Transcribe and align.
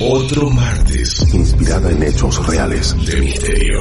otro 0.00 0.50
martes 0.50 1.32
inspirada 1.32 1.90
en 1.90 2.02
hechos 2.02 2.46
reales 2.46 2.94
de 3.06 3.20
misterio. 3.20 3.80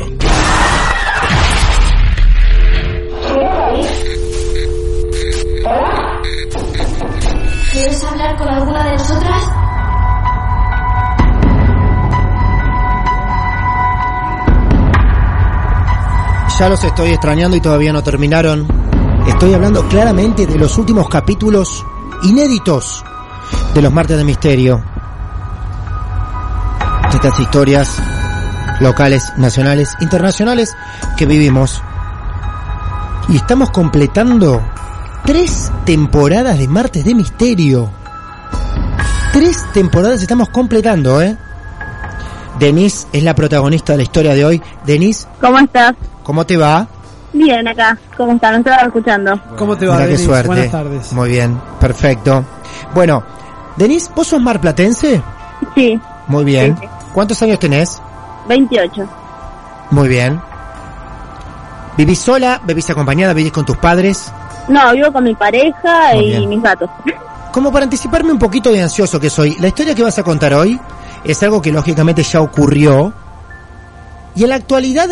¿Quieres 7.71 8.03
hablar 8.05 8.37
con 8.37 8.47
alguna 8.47 8.83
de 8.85 8.91
nosotras? 8.91 9.43
Ya 16.57 16.69
los 16.69 16.83
estoy 16.85 17.09
extrañando 17.09 17.57
y 17.57 17.61
todavía 17.61 17.91
no 17.91 18.01
terminaron. 18.01 18.65
Estoy 19.27 19.53
hablando 19.53 19.85
claramente 19.89 20.45
de 20.45 20.57
los 20.57 20.77
últimos 20.77 21.09
capítulos 21.09 21.85
inéditos 22.23 23.03
de 23.73 23.81
los 23.81 23.91
martes 23.91 24.17
de 24.17 24.23
misterio 24.23 24.94
estas 27.25 27.39
historias 27.39 27.97
locales, 28.79 29.33
nacionales, 29.37 29.95
internacionales 29.99 30.75
que 31.17 31.25
vivimos. 31.25 31.81
Y 33.29 33.37
estamos 33.37 33.71
completando 33.71 34.61
tres 35.25 35.71
temporadas 35.85 36.59
de 36.59 36.67
Martes 36.67 37.03
de 37.03 37.15
Misterio. 37.15 37.89
Tres 39.33 39.57
temporadas 39.73 40.21
estamos 40.21 40.49
completando, 40.49 41.19
¿eh? 41.19 41.35
Denise 42.59 43.07
es 43.11 43.23
la 43.23 43.33
protagonista 43.33 43.93
de 43.93 43.97
la 43.97 44.03
historia 44.03 44.35
de 44.35 44.45
hoy. 44.45 44.61
Denise. 44.85 45.27
¿Cómo 45.41 45.57
estás? 45.57 45.93
¿Cómo 46.21 46.45
te 46.45 46.57
va? 46.57 46.87
Bien, 47.33 47.67
acá. 47.67 47.97
¿Cómo 48.15 48.33
estás? 48.33 48.51
No 48.51 48.57
estaba 48.59 48.81
escuchando. 48.83 49.41
¿Cómo 49.57 49.75
te 49.75 49.87
va, 49.87 49.95
Mira 49.95 50.09
qué 50.09 50.17
suerte. 50.19 50.47
Buenas 50.47 50.71
tardes. 50.71 51.11
Muy 51.11 51.29
bien, 51.29 51.59
perfecto. 51.79 52.45
Bueno, 52.93 53.23
Denise, 53.77 54.11
¿vos 54.15 54.27
sos 54.27 54.39
marplatense? 54.39 55.23
Sí, 55.73 55.99
Muy 56.27 56.43
bien. 56.45 56.77
Sí, 56.79 56.85
sí. 56.85 56.94
¿Cuántos 57.15 57.41
años 57.41 57.59
tenés? 57.59 58.01
28. 58.49 59.07
Muy 59.91 60.09
bien. 60.09 60.37
¿Vivís 61.97 62.19
sola? 62.19 62.59
¿Vivís 62.65 62.89
acompañada? 62.89 63.33
¿Vivís 63.33 63.53
con 63.53 63.63
tus 63.65 63.77
padres? 63.77 64.33
No, 64.67 64.91
vivo 64.91 65.13
con 65.13 65.23
mi 65.23 65.33
pareja 65.33 66.11
Muy 66.13 66.25
y 66.25 66.27
bien. 66.31 66.49
mis 66.49 66.61
gatos. 66.61 66.89
Como 67.53 67.71
para 67.71 67.85
anticiparme 67.85 68.33
un 68.33 68.37
poquito 68.37 68.69
de 68.69 68.81
ansioso 68.81 69.17
que 69.17 69.29
soy, 69.29 69.55
la 69.61 69.69
historia 69.69 69.95
que 69.95 70.03
vas 70.03 70.19
a 70.19 70.23
contar 70.23 70.53
hoy 70.55 70.77
es 71.23 71.41
algo 71.41 71.61
que 71.61 71.71
lógicamente 71.71 72.21
ya 72.21 72.41
ocurrió. 72.41 73.13
Y 74.35 74.43
en 74.43 74.49
la 74.49 74.55
actualidad, 74.55 75.07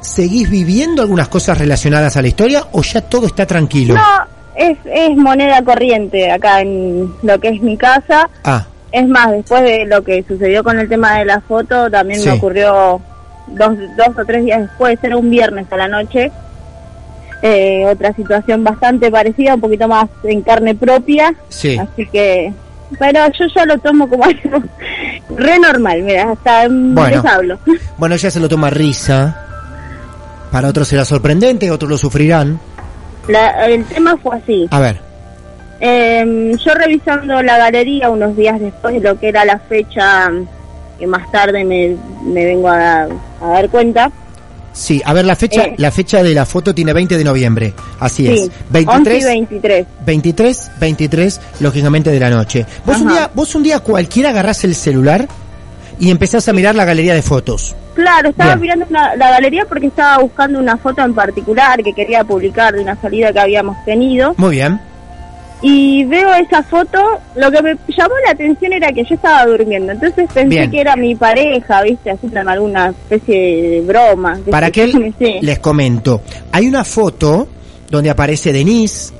¿seguís 0.00 0.50
viviendo 0.50 1.00
algunas 1.02 1.28
cosas 1.28 1.58
relacionadas 1.58 2.16
a 2.16 2.22
la 2.22 2.26
historia 2.26 2.64
o 2.72 2.82
ya 2.82 3.02
todo 3.02 3.28
está 3.28 3.46
tranquilo? 3.46 3.94
No, 3.94 4.26
es, 4.56 4.78
es 4.84 5.16
moneda 5.16 5.62
corriente 5.62 6.28
acá 6.28 6.60
en 6.62 7.14
lo 7.22 7.38
que 7.38 7.50
es 7.50 7.62
mi 7.62 7.76
casa. 7.76 8.28
Ah, 8.42 8.66
Es 8.94 9.08
más, 9.08 9.32
después 9.32 9.62
de 9.62 9.86
lo 9.86 10.02
que 10.04 10.22
sucedió 10.26 10.62
con 10.62 10.78
el 10.78 10.88
tema 10.88 11.18
de 11.18 11.24
la 11.24 11.40
foto, 11.40 11.90
también 11.90 12.20
Sí. 12.20 12.28
me 12.28 12.36
ocurrió 12.36 13.00
dos, 13.48 13.76
dos 13.96 14.08
o 14.16 14.24
tres 14.24 14.44
días 14.44 14.60
después, 14.60 14.98
era 15.02 15.16
un 15.16 15.28
viernes 15.30 15.66
a 15.70 15.76
la 15.76 15.88
noche. 15.88 16.30
Eh, 17.42 17.84
otra 17.86 18.14
situación 18.14 18.62
bastante 18.64 19.10
parecida, 19.10 19.54
un 19.56 19.60
poquito 19.60 19.86
más 19.88 20.08
en 20.22 20.40
carne 20.42 20.74
propia. 20.74 21.34
sí. 21.48 21.76
Así 21.76 22.06
que, 22.06 22.52
pero 22.98 23.20
yo 23.38 23.44
ya 23.54 23.66
lo 23.66 23.76
tomo 23.78 24.08
como 24.08 24.24
algo 24.24 24.62
re 25.36 25.58
normal, 25.58 26.02
mira, 26.02 26.30
hasta 26.32 26.68
Bueno. 26.68 27.08
les 27.08 27.24
hablo. 27.24 27.58
Bueno, 27.98 28.16
ya 28.16 28.30
se 28.30 28.40
lo 28.40 28.48
toma 28.48 28.70
risa. 28.70 29.40
Para 30.52 30.68
otros 30.68 30.86
será 30.86 31.04
sorprendente, 31.04 31.70
otros 31.70 31.90
lo 31.90 31.98
sufrirán. 31.98 32.60
La- 33.28 33.66
el 33.66 33.84
tema 33.86 34.16
fue 34.22 34.36
así. 34.36 34.68
A 34.70 34.78
ver, 34.78 35.00
Eh, 35.80 36.52
yo 36.64 36.74
revisando 36.74 37.42
la 37.42 37.58
galería 37.58 38.10
unos 38.10 38.36
días 38.36 38.60
después 38.60 38.94
de 38.94 39.00
lo 39.00 39.18
que 39.18 39.28
era 39.28 39.44
la 39.44 39.58
fecha 39.58 40.30
mm, 40.30 40.46
que 40.98 41.06
más 41.06 41.30
tarde 41.32 41.64
me, 41.64 41.96
me 42.24 42.44
vengo 42.44 42.68
a, 42.68 43.02
a 43.40 43.46
dar 43.48 43.68
cuenta. 43.68 44.10
sí, 44.72 45.02
a 45.04 45.12
ver, 45.12 45.24
la 45.24 45.34
fecha, 45.36 45.62
Eh. 45.64 45.74
la 45.78 45.90
fecha 45.90 46.22
de 46.22 46.32
la 46.34 46.46
foto 46.46 46.74
tiene 46.74 46.92
20 46.92 47.16
de 47.18 47.24
noviembre. 47.24 47.74
Así 48.00 48.26
Sí, 48.26 48.32
es. 48.32 48.40
11 48.42 49.18
y 49.18 49.24
23, 49.24 49.24
23. 49.26 49.86
23, 50.06 50.70
23, 50.80 51.40
lógicamente 51.60 52.10
de 52.10 52.20
la 52.20 52.30
noche. 52.30 52.64
Vos 52.86 53.00
un 53.00 53.08
día, 53.08 53.30
vos 53.34 53.54
un 53.54 53.62
día 53.64 53.80
cualquiera 53.80 54.30
agarrás 54.30 54.64
el 54.64 54.74
celular 54.74 55.26
y 55.98 56.10
empezás 56.10 56.48
a 56.48 56.52
mirar 56.52 56.74
la 56.74 56.84
galería 56.84 57.14
de 57.14 57.22
fotos. 57.22 57.74
Claro, 57.94 58.30
estaba 58.30 58.56
Bien. 58.56 58.78
mirando 58.80 58.86
la 59.16 59.30
galería 59.30 59.64
porque 59.68 59.86
estaba 59.86 60.18
buscando 60.22 60.58
una 60.58 60.76
foto 60.76 61.02
en 61.02 61.14
particular 61.14 61.80
que 61.82 61.92
quería 61.92 62.24
publicar 62.24 62.74
de 62.74 62.80
una 62.82 62.96
salida 63.00 63.32
que 63.32 63.38
habíamos 63.38 63.76
tenido. 63.84 64.34
Muy 64.36 64.56
bien. 64.56 64.80
Y 65.66 66.04
veo 66.04 66.28
esa 66.34 66.62
foto, 66.62 66.98
lo 67.36 67.50
que 67.50 67.62
me 67.62 67.74
llamó 67.88 68.12
la 68.26 68.32
atención 68.32 68.74
era 68.74 68.92
que 68.92 69.02
yo 69.02 69.14
estaba 69.14 69.46
durmiendo, 69.46 69.92
entonces 69.92 70.26
pensé 70.30 70.46
Bien. 70.46 70.70
que 70.70 70.78
era 70.78 70.94
mi 70.94 71.14
pareja, 71.14 71.80
viste, 71.80 72.10
haciendo 72.10 72.40
alguna 72.50 72.90
especie 72.90 73.70
de 73.70 73.80
broma. 73.80 74.38
Para 74.50 74.70
que 74.70 74.92
sí. 75.18 75.38
les 75.40 75.58
comento. 75.60 76.20
Hay 76.52 76.66
una 76.66 76.84
foto 76.84 77.48
donde 77.90 78.10
aparece 78.10 78.52
Denise 78.52 79.14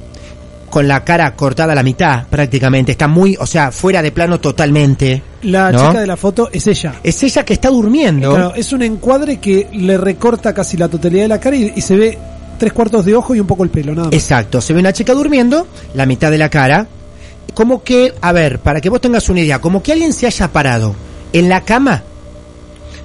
con 0.68 0.86
la 0.86 1.02
cara 1.02 1.34
cortada 1.34 1.72
a 1.72 1.76
la 1.76 1.82
mitad 1.82 2.26
prácticamente. 2.28 2.92
Está 2.92 3.08
muy, 3.08 3.38
o 3.40 3.46
sea, 3.46 3.72
fuera 3.72 4.02
de 4.02 4.12
plano 4.12 4.38
totalmente. 4.38 5.22
La 5.44 5.72
¿no? 5.72 5.78
chica 5.78 6.00
de 6.00 6.06
la 6.06 6.18
foto 6.18 6.50
es 6.52 6.66
ella. 6.66 6.96
Es 7.02 7.22
ella 7.22 7.42
que 7.42 7.54
está 7.54 7.70
durmiendo. 7.70 8.34
Claro, 8.34 8.54
es 8.54 8.70
un 8.70 8.82
encuadre 8.82 9.38
que 9.38 9.68
le 9.72 9.96
recorta 9.96 10.52
casi 10.52 10.76
la 10.76 10.88
totalidad 10.88 11.22
de 11.22 11.28
la 11.28 11.40
cara 11.40 11.56
y, 11.56 11.72
y 11.74 11.80
se 11.80 11.96
ve 11.96 12.18
tres 12.58 12.72
cuartos 12.72 13.04
de 13.04 13.14
ojo 13.14 13.34
y 13.34 13.40
un 13.40 13.46
poco 13.46 13.64
el 13.64 13.70
pelo, 13.70 13.94
nada 13.94 14.08
más. 14.08 14.14
Exacto, 14.14 14.60
se 14.60 14.72
ve 14.72 14.80
una 14.80 14.92
chica 14.92 15.12
durmiendo, 15.14 15.66
la 15.94 16.06
mitad 16.06 16.30
de 16.30 16.38
la 16.38 16.48
cara, 16.48 16.86
como 17.54 17.82
que, 17.82 18.12
a 18.20 18.32
ver, 18.32 18.58
para 18.58 18.80
que 18.80 18.88
vos 18.90 19.00
tengas 19.00 19.28
una 19.28 19.40
idea, 19.40 19.60
como 19.60 19.82
que 19.82 19.92
alguien 19.92 20.12
se 20.12 20.26
haya 20.26 20.48
parado 20.48 20.94
en 21.32 21.48
la 21.48 21.60
cama, 21.62 22.02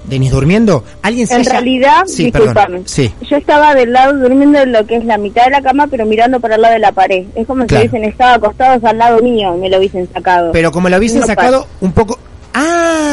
Denis 0.06 0.32
durmiendo, 0.32 0.84
alguien 1.04 1.28
se 1.28 1.36
En 1.36 1.42
haya... 1.42 1.52
realidad, 1.52 2.04
sí, 2.08 2.26
discúlpame, 2.26 2.54
perdón, 2.66 2.84
sí, 2.88 3.14
yo 3.30 3.38
estaba 3.38 3.76
del 3.76 3.94
lado 3.94 4.18
durmiendo 4.18 4.60
en 4.60 4.72
lo 4.72 4.84
que 4.88 4.96
es 4.96 5.06
la 5.06 5.18
mitad 5.20 5.46
de 5.46 5.52
la 5.52 5.62
cama, 5.62 5.86
pero 5.88 6.06
mirando 6.06 6.40
para 6.40 6.56
el 6.56 6.62
lado 6.62 6.74
de 6.74 6.80
la 6.80 6.92
pared. 6.92 7.26
Es 7.36 7.46
como 7.46 7.66
Claro. 7.68 7.84
si 7.84 7.90
hubiesen 7.90 8.10
estado 8.10 8.36
acostados 8.36 8.84
al 8.84 8.98
lado 8.98 9.20
mío 9.22 9.54
y 9.56 9.60
me 9.60 9.70
lo 9.70 9.78
hubiesen 9.78 10.10
sacado. 10.12 10.52
pero 10.52 10.72
como 10.72 10.90
la 10.90 10.98
hubiesen 10.98 11.20
No 11.20 11.28
sacado 11.28 11.68
un 11.82 11.92
poco... 11.92 12.18
Ah, 12.56 13.09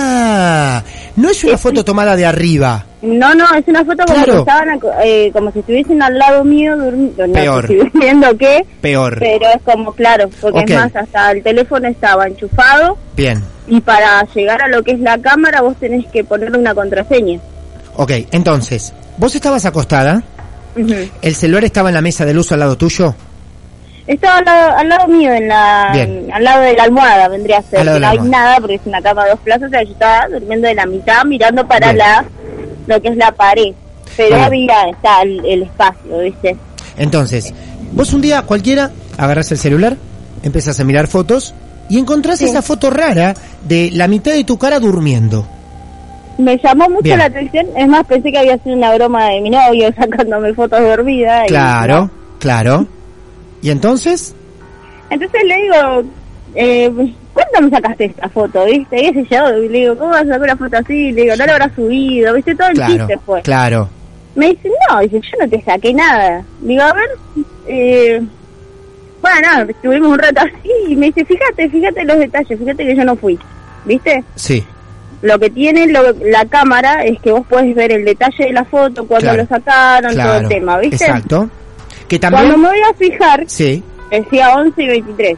no 1.17 1.31
es 1.31 1.43
una 1.45 1.55
Es- 1.55 1.61
foto 1.61 1.85
tomada 1.85 2.15
de 2.17 2.25
arriba, 2.27 2.85
No, 3.03 3.35
no, 3.35 3.45
es 3.55 3.65
una 3.69 3.85
foto 3.85 4.05
como 4.05 4.15
Claro. 4.25 4.33
que 4.33 4.39
estaban, 4.51 4.81
eh, 5.05 5.31
como 5.33 5.53
si 5.53 5.61
estuviesen 5.61 6.03
al 6.03 6.19
lado 6.19 6.43
mío 6.45 6.77
durmiendo. 6.77 7.27
No 7.27 7.33
Peor. 7.35 7.69
viendo 7.95 8.37
qué, 8.37 8.67
peor. 8.81 9.19
pero 9.21 9.47
es 9.55 9.63
como 9.63 9.93
claro, 9.93 10.29
porque 10.41 10.65
es 10.65 10.75
más, 10.75 10.95
hasta 10.97 11.31
el 11.33 11.43
teléfono 11.43 11.87
estaba 11.89 12.27
enchufado 12.27 12.99
Bien, 13.17 13.43
y 13.69 13.81
para 13.81 14.23
llegar 14.35 14.61
a 14.63 14.69
lo 14.69 14.83
que 14.83 14.93
es 14.93 15.01
la 15.01 15.19
cámara 15.19 15.61
vos 15.63 15.77
tenés 15.79 16.05
que 16.13 16.25
ponerle 16.25 16.59
una 16.59 16.75
contraseña. 16.75 17.39
ok, 17.97 18.11
entonces, 18.33 18.93
vos 19.19 19.35
estabas 19.35 19.65
acostada, 19.67 20.23
el 21.23 21.35
celular 21.35 21.65
estaba 21.65 21.89
en 21.91 21.95
la 21.95 22.03
mesa 22.03 22.25
de 22.27 22.35
luz 22.35 22.51
al 22.53 22.61
lado 22.61 22.77
tuyo, 22.77 23.15
Estaba 24.07 24.39
al 24.39 24.45
lado, 24.45 24.77
al 24.79 24.89
lado 24.89 25.09
mío, 25.09 25.33
en 25.33 25.49
la, 25.49 25.91
Bien. 25.93 26.29
al 26.33 26.45
lado 26.45 26.63
de 26.63 26.75
la 26.75 26.85
almohada, 26.85 27.29
vendría 27.29 27.59
a 27.59 27.63
ser. 27.63 27.85
No 28.01 28.07
hay 28.07 28.19
nada 28.21 28.57
porque 28.61 28.77
es 28.77 28.81
una 28.85 29.03
cama 29.03 29.25
de 29.25 29.31
dos 29.31 29.41
plazas, 29.41 29.67
o 29.67 29.71
sea, 29.71 29.83
yo 29.83 29.93
estaba 29.93 30.29
durmiendo 30.29 30.69
de 30.69 30.75
la 30.75 30.87
mitad 30.87 31.25
mirando 31.25 31.67
para 31.67 31.87
Bien. 31.93 31.99
la 31.99 32.25
lo 32.87 33.03
que 33.03 33.09
es 33.09 33.17
la 33.17 33.33
pared. 33.33 33.75
Pero 34.17 34.37
había 34.37 34.89
está 34.89 35.23
el, 35.23 35.45
el 35.45 35.63
espacio, 35.65 36.19
¿viste? 36.21 36.57
Entonces, 36.97 37.53
vos 37.93 38.13
un 38.15 38.23
día 38.23 38.43
cualquiera 38.43 38.91
agarrás 39.19 39.51
el 39.53 39.59
celular, 39.59 39.97
empezás 40.43 40.79
a 40.81 40.85
mirar 40.85 41.09
fotos 41.09 41.53
y 41.89 41.99
encontrás 41.99 42.39
Sí. 42.39 42.45
esa 42.47 42.63
foto 42.63 42.91
rara 42.91 43.35
de 43.65 43.91
la 43.93 44.07
mitad 44.09 44.33
de 44.33 44.45
tu 44.45 44.57
cara 44.57 44.79
durmiendo. 44.79 45.47
me 46.39 46.57
llamó 46.59 46.89
mucho 46.89 47.03
Bien. 47.03 47.19
la 47.19 47.25
atención, 47.27 47.67
es 47.77 47.89
más, 47.89 48.07
pensé 48.07 48.31
que 48.31 48.39
había 48.39 48.57
sido 48.59 48.77
una 48.77 48.95
broma 48.95 49.31
de 49.31 49.41
mi 49.41 49.51
novio 49.51 49.93
sacándome 49.99 50.55
fotos 50.55 50.81
dormida. 50.81 51.45
y 51.45 51.49
Claro, 51.49 52.01
no. 52.03 52.11
claro. 52.39 52.87
¿Y 53.67 53.71
entonces? 53.73 54.33
Entonces 55.11 55.41
le 55.45 55.57
digo, 55.57 56.05
eh, 56.55 56.89
¿cuándo 57.35 57.63
me 57.63 57.71
sacaste 57.71 58.05
esta 58.05 58.29
foto, 58.29 58.65
viste? 58.65 59.03
Y 59.03 59.07
ese 59.09 59.25
yo, 59.29 59.49
le 59.51 59.69
digo, 59.81 59.97
¿cómo 59.99 60.11
vas 60.13 60.23
a 60.23 60.27
sacar 60.27 60.41
una 60.43 60.57
foto 60.57 60.77
así? 60.77 61.11
Le 61.11 61.23
digo, 61.23 61.35
no 61.35 61.47
la 61.47 61.53
habrás 61.55 61.73
subido, 61.75 62.33
viste, 62.35 62.55
todo 62.55 62.69
el 62.69 62.75
Claro, 62.75 62.95
chiste 62.95 63.19
fue. 63.27 63.43
claro. 63.43 63.89
Me 64.37 64.51
dice, 64.51 64.71
no, 64.89 65.01
dice, 65.01 65.21
yo 65.21 65.45
no 65.45 65.49
te 65.51 65.61
saqué 65.63 65.93
nada. 65.93 66.45
Digo, 66.61 66.81
a 66.83 66.93
ver, 66.93 67.09
eh, 67.67 68.23
bueno, 69.21 69.49
estuvimos 69.69 70.13
un 70.13 70.19
rato 70.21 70.43
así 70.43 70.71
y 70.91 70.95
me 70.95 71.07
dice, 71.07 71.25
fíjate, 71.25 71.69
fíjate 71.69 72.05
los 72.05 72.19
detalles, 72.21 72.57
fíjate 72.61 72.87
que 72.87 72.95
yo 72.95 73.05
no 73.05 73.17
fui, 73.17 73.37
¿viste? 73.85 74.23
Sí, 74.37 74.65
Lo 75.23 75.41
que 75.41 75.51
tiene 75.51 75.89
lo- 75.89 76.13
la 76.25 76.45
cámara 76.45 77.05
es 77.05 77.19
que 77.21 77.33
vos 77.33 77.45
podés 77.49 77.75
ver 77.75 77.91
el 77.91 78.05
detalle 78.05 78.45
de 78.45 78.53
la 78.53 78.65
foto, 78.65 79.05
cuando 79.09 79.25
Claro, 79.31 79.43
lo 79.43 79.49
sacaron, 79.49 80.15
todo 80.15 80.37
el 80.37 80.47
tema, 80.49 80.79
¿viste? 80.79 81.05
Exacto. 81.05 81.51
Que 82.09 82.19
Cuando 82.21 82.39
también... 82.39 82.61
me 82.61 82.69
voy 82.69 82.79
a 82.91 82.95
fijar, 82.95 83.45
Sí, 83.47 83.83
decía 84.11 84.55
11 84.57 84.83
y 84.83 84.87
23. 84.87 85.37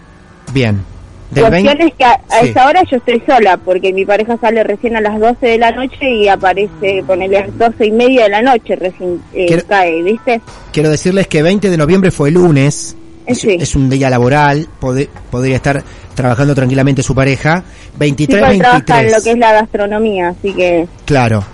bien. 0.53 0.83
Del 1.31 1.45
Cuestión 1.45 1.67
20... 1.79 1.85
es 1.85 1.95
que 1.95 2.05
a, 2.05 2.13
a 2.13 2.41
Sí. 2.41 2.49
esa 2.49 2.67
hora 2.67 2.83
yo 2.91 2.97
estoy 2.97 3.23
sola, 3.27 3.59
porque 3.59 3.93
mi 3.93 4.07
pareja 4.07 4.39
sale 4.41 4.65
recién 4.65 4.97
a 4.97 5.01
las 5.03 5.21
12 5.21 5.47
de 5.47 5.59
la 5.59 5.71
noche 5.73 6.11
y 6.11 6.27
aparece, 6.29 7.03
ponele 7.07 7.37
a 7.39 7.47
las 7.47 7.59
12 7.59 7.87
y 7.87 7.91
media 7.91 8.23
de 8.25 8.29
la 8.31 8.41
noche 8.43 8.77
recién 8.77 9.21
eh, 9.35 9.45
Quiero- 9.47 9.67
cae, 9.67 10.03
¿viste? 10.03 10.41
Quiero 10.73 10.89
decirles 10.89 11.27
que 11.27 11.43
20 11.43 11.69
de 11.69 11.77
noviembre 11.77 12.11
fue 12.11 12.31
lunes. 12.31 12.97
Es, 13.27 13.41
Sí. 13.41 13.59
es 13.61 13.77
un 13.77 13.91
día 13.91 14.09
laboral, 14.09 14.67
pode- 14.81 15.09
podría 15.31 15.57
estar 15.57 15.83
trabajando 16.15 16.55
tranquilamente 16.55 17.03
su 17.03 17.15
pareja. 17.15 17.63
23, 17.99 18.41
Chico 18.53 18.59
trabaja 18.59 18.79
en 18.79 18.85
23. 18.87 19.13
lo 19.19 19.23
que 19.23 19.31
es 19.33 19.39
la 19.39 19.53
gastronomía, 19.53 20.29
así 20.29 20.53
que 20.55 20.89
Claro, 21.05 21.45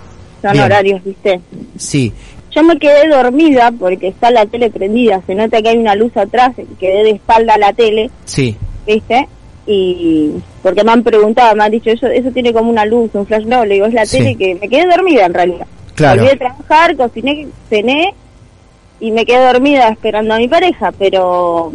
son 0.41 0.53
Bien. 0.53 0.63
horarios, 0.63 1.03
¿viste? 1.03 1.41
sí. 1.77 2.13
Yo 2.55 2.63
me 2.63 2.77
quedé 2.79 3.09
dormida 3.09 3.71
porque 3.77 4.07
está 4.07 4.31
la 4.31 4.45
tele 4.45 4.69
prendida, 4.69 5.21
se 5.27 5.35
nota 5.35 5.61
que 5.61 5.69
hay 5.69 5.77
una 5.77 5.93
luz 5.95 6.15
atrás, 6.15 6.53
quedé 6.79 7.03
de 7.03 7.09
espalda 7.11 7.55
a 7.55 7.57
la 7.57 7.73
tele, 7.73 8.09
Sí, 8.23 8.55
¿viste? 8.87 9.27
Y 9.67 10.31
porque 10.63 10.83
me 10.83 10.91
han 10.93 11.03
preguntado, 11.03 11.53
me 11.55 11.65
han 11.65 11.71
dicho, 11.71 11.89
eso 11.89 12.07
eso 12.07 12.31
tiene 12.31 12.53
como 12.53 12.69
una 12.69 12.85
luz, 12.85 13.09
un 13.13 13.25
flash, 13.25 13.43
no, 13.45 13.65
le 13.65 13.73
digo, 13.75 13.87
es 13.87 13.93
la 13.93 14.05
Sí. 14.05 14.19
tele 14.19 14.35
que 14.35 14.55
me 14.55 14.69
quedé 14.69 14.85
dormida 14.85 15.25
en 15.25 15.33
realidad. 15.33 15.67
Claro. 15.95 16.21
Volví 16.21 16.33
a 16.33 16.37
trabajar, 16.37 16.95
cociné, 16.95 17.47
cené 17.69 18.13
y 19.01 19.11
me 19.11 19.25
quedé 19.25 19.45
dormida 19.51 19.89
esperando 19.89 20.33
a 20.33 20.37
mi 20.37 20.47
pareja, 20.47 20.93
pero 20.97 21.73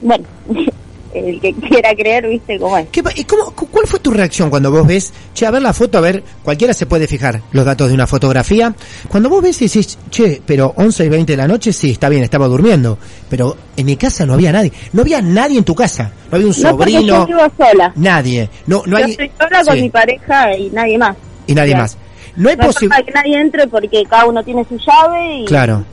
bueno, 0.00 0.24
el 1.14 1.40
que 1.40 1.54
quiera 1.68 1.94
creer, 1.94 2.28
¿viste 2.28 2.58
cómo 2.58 2.76
es? 2.78 2.88
¿Qué 2.90 3.02
y 3.16 3.24
cómo- 3.24 3.52
cu- 3.54 3.66
¿Cuál 3.68 3.86
fue 3.86 3.98
tu 4.00 4.10
reacción 4.10 4.50
cuando 4.50 4.70
vos 4.70 4.86
ves, 4.86 5.12
che, 5.34 5.46
a 5.46 5.50
ver 5.50 5.62
la 5.62 5.72
foto, 5.72 5.98
a 5.98 6.00
ver, 6.00 6.22
cualquiera 6.42 6.72
se 6.74 6.86
puede 6.86 7.06
fijar 7.06 7.40
los 7.52 7.64
datos 7.64 7.88
de 7.88 7.94
una 7.94 8.06
fotografía? 8.06 8.74
Cuando 9.08 9.28
vos 9.28 9.42
ves 9.42 9.60
y 9.62 9.66
decís, 9.66 9.98
che, 10.10 10.40
pero 10.44 10.72
11 10.76 11.04
y 11.04 11.08
20 11.08 11.32
de 11.32 11.36
la 11.36 11.48
noche, 11.48 11.72
sí, 11.72 11.90
está 11.92 12.08
bien, 12.08 12.22
estaba 12.24 12.46
durmiendo, 12.46 12.98
pero 13.30 13.56
en 13.76 13.86
mi 13.86 13.96
casa 13.96 14.26
no 14.26 14.34
había 14.34 14.52
nadie, 14.52 14.72
no 14.92 15.02
había 15.02 15.22
nadie 15.22 15.58
en 15.58 15.64
tu 15.64 15.74
casa, 15.74 16.12
no 16.30 16.36
había 16.36 16.48
un 16.48 16.54
No 16.62 16.76
porque 16.76 16.92
yo 16.92 16.98
sobrino, 17.00 17.26
vivo 17.26 17.40
sola. 17.56 17.92
nadie, 17.96 18.48
no, 18.66 18.82
no 18.86 18.98
yo 18.98 19.04
hay, 19.04 19.10
estoy 19.12 19.30
sola 19.38 19.64
con 19.64 19.80
mi 19.80 19.90
pareja 19.90 20.56
y 20.56 20.70
nadie 20.70 20.98
más. 20.98 21.16
y 21.46 21.54
nadie 21.54 21.72
O 21.72 21.76
sea, 21.76 21.82
más. 21.82 21.98
No 22.36 22.48
hay 22.50 22.56
No 22.56 22.66
posibilidad, 22.66 23.04
que 23.04 23.12
nadie 23.12 23.40
entre 23.40 23.66
porque 23.66 24.04
cada 24.08 24.26
uno 24.26 24.42
tiene 24.44 24.64
su 24.68 24.76
llave 24.78 25.38
y 25.40 25.44
claro, 25.46 25.84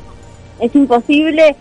es 0.59 0.75
imposible 0.75 1.55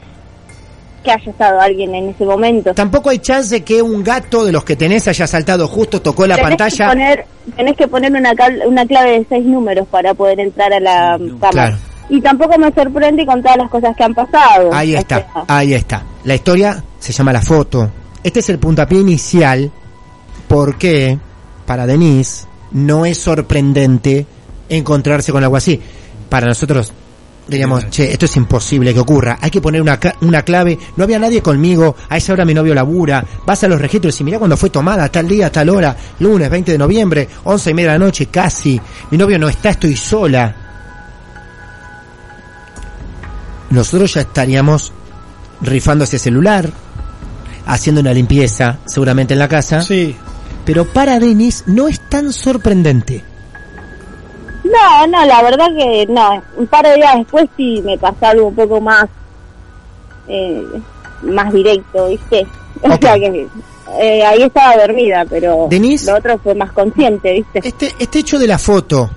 que 1.04 1.12
haya 1.12 1.30
estado 1.30 1.60
alguien 1.60 1.94
en 1.94 2.08
ese 2.08 2.24
momento. 2.24 2.74
tampoco 2.74 3.10
hay 3.10 3.18
chance 3.20 3.62
que 3.62 3.80
un 3.80 4.02
gato 4.02 4.44
de 4.44 4.50
los 4.50 4.64
que 4.64 4.74
tenés 4.74 5.06
haya 5.06 5.26
saltado 5.28 5.68
justo, 5.68 6.02
tocó 6.02 6.26
la 6.26 6.34
tenés 6.34 6.48
pantalla, 6.50 6.84
Que 6.86 6.90
poner, 6.92 7.26
tenés 7.56 7.76
que 7.76 7.86
poner 7.88 8.12
una, 8.12 8.34
cal- 8.34 8.62
una 8.66 8.84
clave 8.86 9.20
de 9.20 9.26
seis 9.28 9.44
números 9.44 9.86
para 9.88 10.14
poder 10.14 10.40
entrar 10.40 10.72
a 10.72 10.80
la 10.80 11.18
cámara. 11.18 11.50
Claro. 11.50 11.76
Y 12.08 12.20
tampoco 12.20 12.58
me 12.58 12.72
sorprende 12.72 13.24
con 13.24 13.40
todas 13.42 13.56
las 13.56 13.70
cosas 13.70 13.96
que 13.96 14.02
han 14.04 14.14
pasado. 14.14 14.70
Ahí 14.72 14.94
O 14.94 14.98
está, 14.98 15.16
sea, 15.18 15.44
ahí 15.48 15.74
está. 15.74 16.02
La 16.24 16.34
historia 16.34 16.82
se 16.98 17.12
llama 17.12 17.32
La 17.32 17.40
Foto. 17.40 17.90
Este 18.22 18.40
es 18.40 18.48
el 18.48 18.58
puntapié 18.58 19.00
inicial 19.00 19.70
porque 20.48 21.18
para 21.66 21.86
Denise 21.86 22.46
no 22.72 23.06
es 23.06 23.18
sorprendente 23.18 24.26
encontrarse 24.68 25.32
con 25.32 25.42
algo 25.42 25.56
así. 25.56 25.80
Para 26.28 26.46
nosotros 26.46 26.92
diríamos, 27.46 27.86
che, 27.90 28.10
esto 28.12 28.24
es 28.26 28.36
imposible 28.36 28.92
que 28.94 29.00
ocurra. 29.00 29.38
Hay 29.40 29.50
que 29.50 29.60
poner 29.60 29.82
una, 29.82 29.98
una 30.22 30.42
clave. 30.42 30.78
No 30.96 31.04
había 31.04 31.18
nadie 31.18 31.42
conmigo. 31.42 31.94
A 32.08 32.16
esa 32.16 32.32
hora 32.32 32.44
mi 32.44 32.54
novio 32.54 32.74
labura. 32.74 33.24
Vas 33.46 33.62
a 33.64 33.68
los 33.68 33.80
registros 33.80 34.18
y 34.20 34.24
mira 34.24 34.38
cuando 34.38 34.56
fue 34.56 34.70
tomada, 34.70 35.08
tal 35.10 35.28
día, 35.28 35.50
tal 35.52 35.68
hora. 35.68 35.96
Lunes 36.20 36.48
20 36.50 36.72
de 36.72 36.78
noviembre, 36.78 37.28
11 37.44 37.70
y 37.70 37.74
media 37.74 37.92
de 37.92 37.98
la 37.98 38.04
noche, 38.06 38.26
casi. 38.26 38.80
Mi 39.10 39.18
novio 39.18 39.38
no 39.38 39.48
está, 39.48 39.70
estoy 39.70 39.96
sola. 39.96 40.56
nosotros 43.70 44.14
ya 44.14 44.20
estaríamos 44.20 44.92
rifando 45.60 46.04
ese 46.04 46.18
celular, 46.18 46.70
haciendo 47.66 48.00
una 48.02 48.12
limpieza 48.12 48.78
seguramente 48.84 49.34
en 49.34 49.40
la 49.40 49.48
casa, 49.48 49.80
Sí. 49.82 50.14
pero 50.64 50.84
para 50.86 51.18
Denis 51.18 51.64
no 51.66 51.88
es 51.88 52.00
tan 52.08 52.32
sorprendente. 52.32 53.24
No, 54.74 55.06
no, 55.06 55.24
la 55.24 55.42
verdad 55.42 55.68
que 55.76 56.06
no. 56.08 56.42
Un 56.56 56.66
par 56.66 56.84
de 56.84 56.94
días 56.94 57.16
después 57.16 57.46
sí 57.56 57.80
me 57.84 57.96
pasó 57.98 58.26
algo 58.26 58.48
un 58.48 58.54
poco 58.54 58.80
más, 58.80 59.06
eh, 60.28 60.64
más 61.22 61.52
directo, 61.52 62.08
¿viste? 62.08 62.46
O 62.82 62.96
sea 63.00 63.14
que 63.14 63.46
eh, 64.00 64.24
ahí 64.24 64.42
estaba 64.42 64.76
dormida, 64.76 65.24
pero 65.30 65.68
Denise. 65.70 66.10
lo 66.10 66.18
otro 66.18 66.38
fue 66.38 66.54
más 66.54 66.72
consciente, 66.72 67.32
¿viste? 67.32 67.60
Este, 67.62 67.94
este 67.98 68.18
hecho 68.18 68.38
de 68.38 68.48
la 68.48 68.58
foto, 68.58 69.08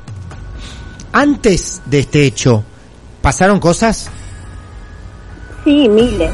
antes 1.11 1.81
de 1.85 1.99
este 1.99 2.23
hecho, 2.25 2.63
¿pasaron 3.21 3.59
cosas? 3.59 4.09
Sí, 5.63 5.89
miles. 5.89 6.31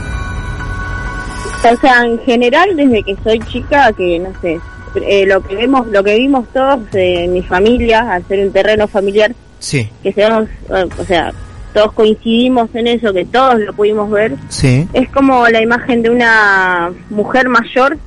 O 1.71 1.77
sea, 1.79 2.01
en 2.03 2.19
general, 2.19 2.75
desde 2.75 3.03
que 3.03 3.15
soy 3.23 3.39
chica, 3.51 3.91
que 3.93 4.19
no 4.19 4.29
sé, 4.41 4.59
eh, 4.95 5.25
lo 5.25 5.41
que 5.41 5.55
vemos, 5.55 5.87
lo 5.87 6.03
que 6.03 6.15
vimos 6.17 6.47
todos 6.53 6.79
eh, 6.93 7.25
en 7.25 7.33
mi 7.33 7.41
familia, 7.41 8.11
al 8.13 8.27
ser 8.27 8.39
un 8.45 8.51
terreno 8.51 8.87
familiar, 8.87 9.33
Sí, 9.59 9.89
que 10.03 10.11
seamos, 10.13 10.49
eh, 10.69 10.85
o 10.97 11.05
sea, 11.05 11.31
todos 11.73 11.93
coincidimos 11.93 12.69
en 12.75 12.87
eso, 12.87 13.13
que 13.13 13.25
todos 13.25 13.59
lo 13.59 13.73
pudimos 13.73 14.09
ver, 14.11 14.35
sí, 14.49 14.87
es 14.93 15.09
como 15.09 15.47
la 15.47 15.61
imagen 15.61 16.01
de 16.03 16.09
una 16.09 16.91
mujer 17.09 17.47
mayor, 17.49 17.97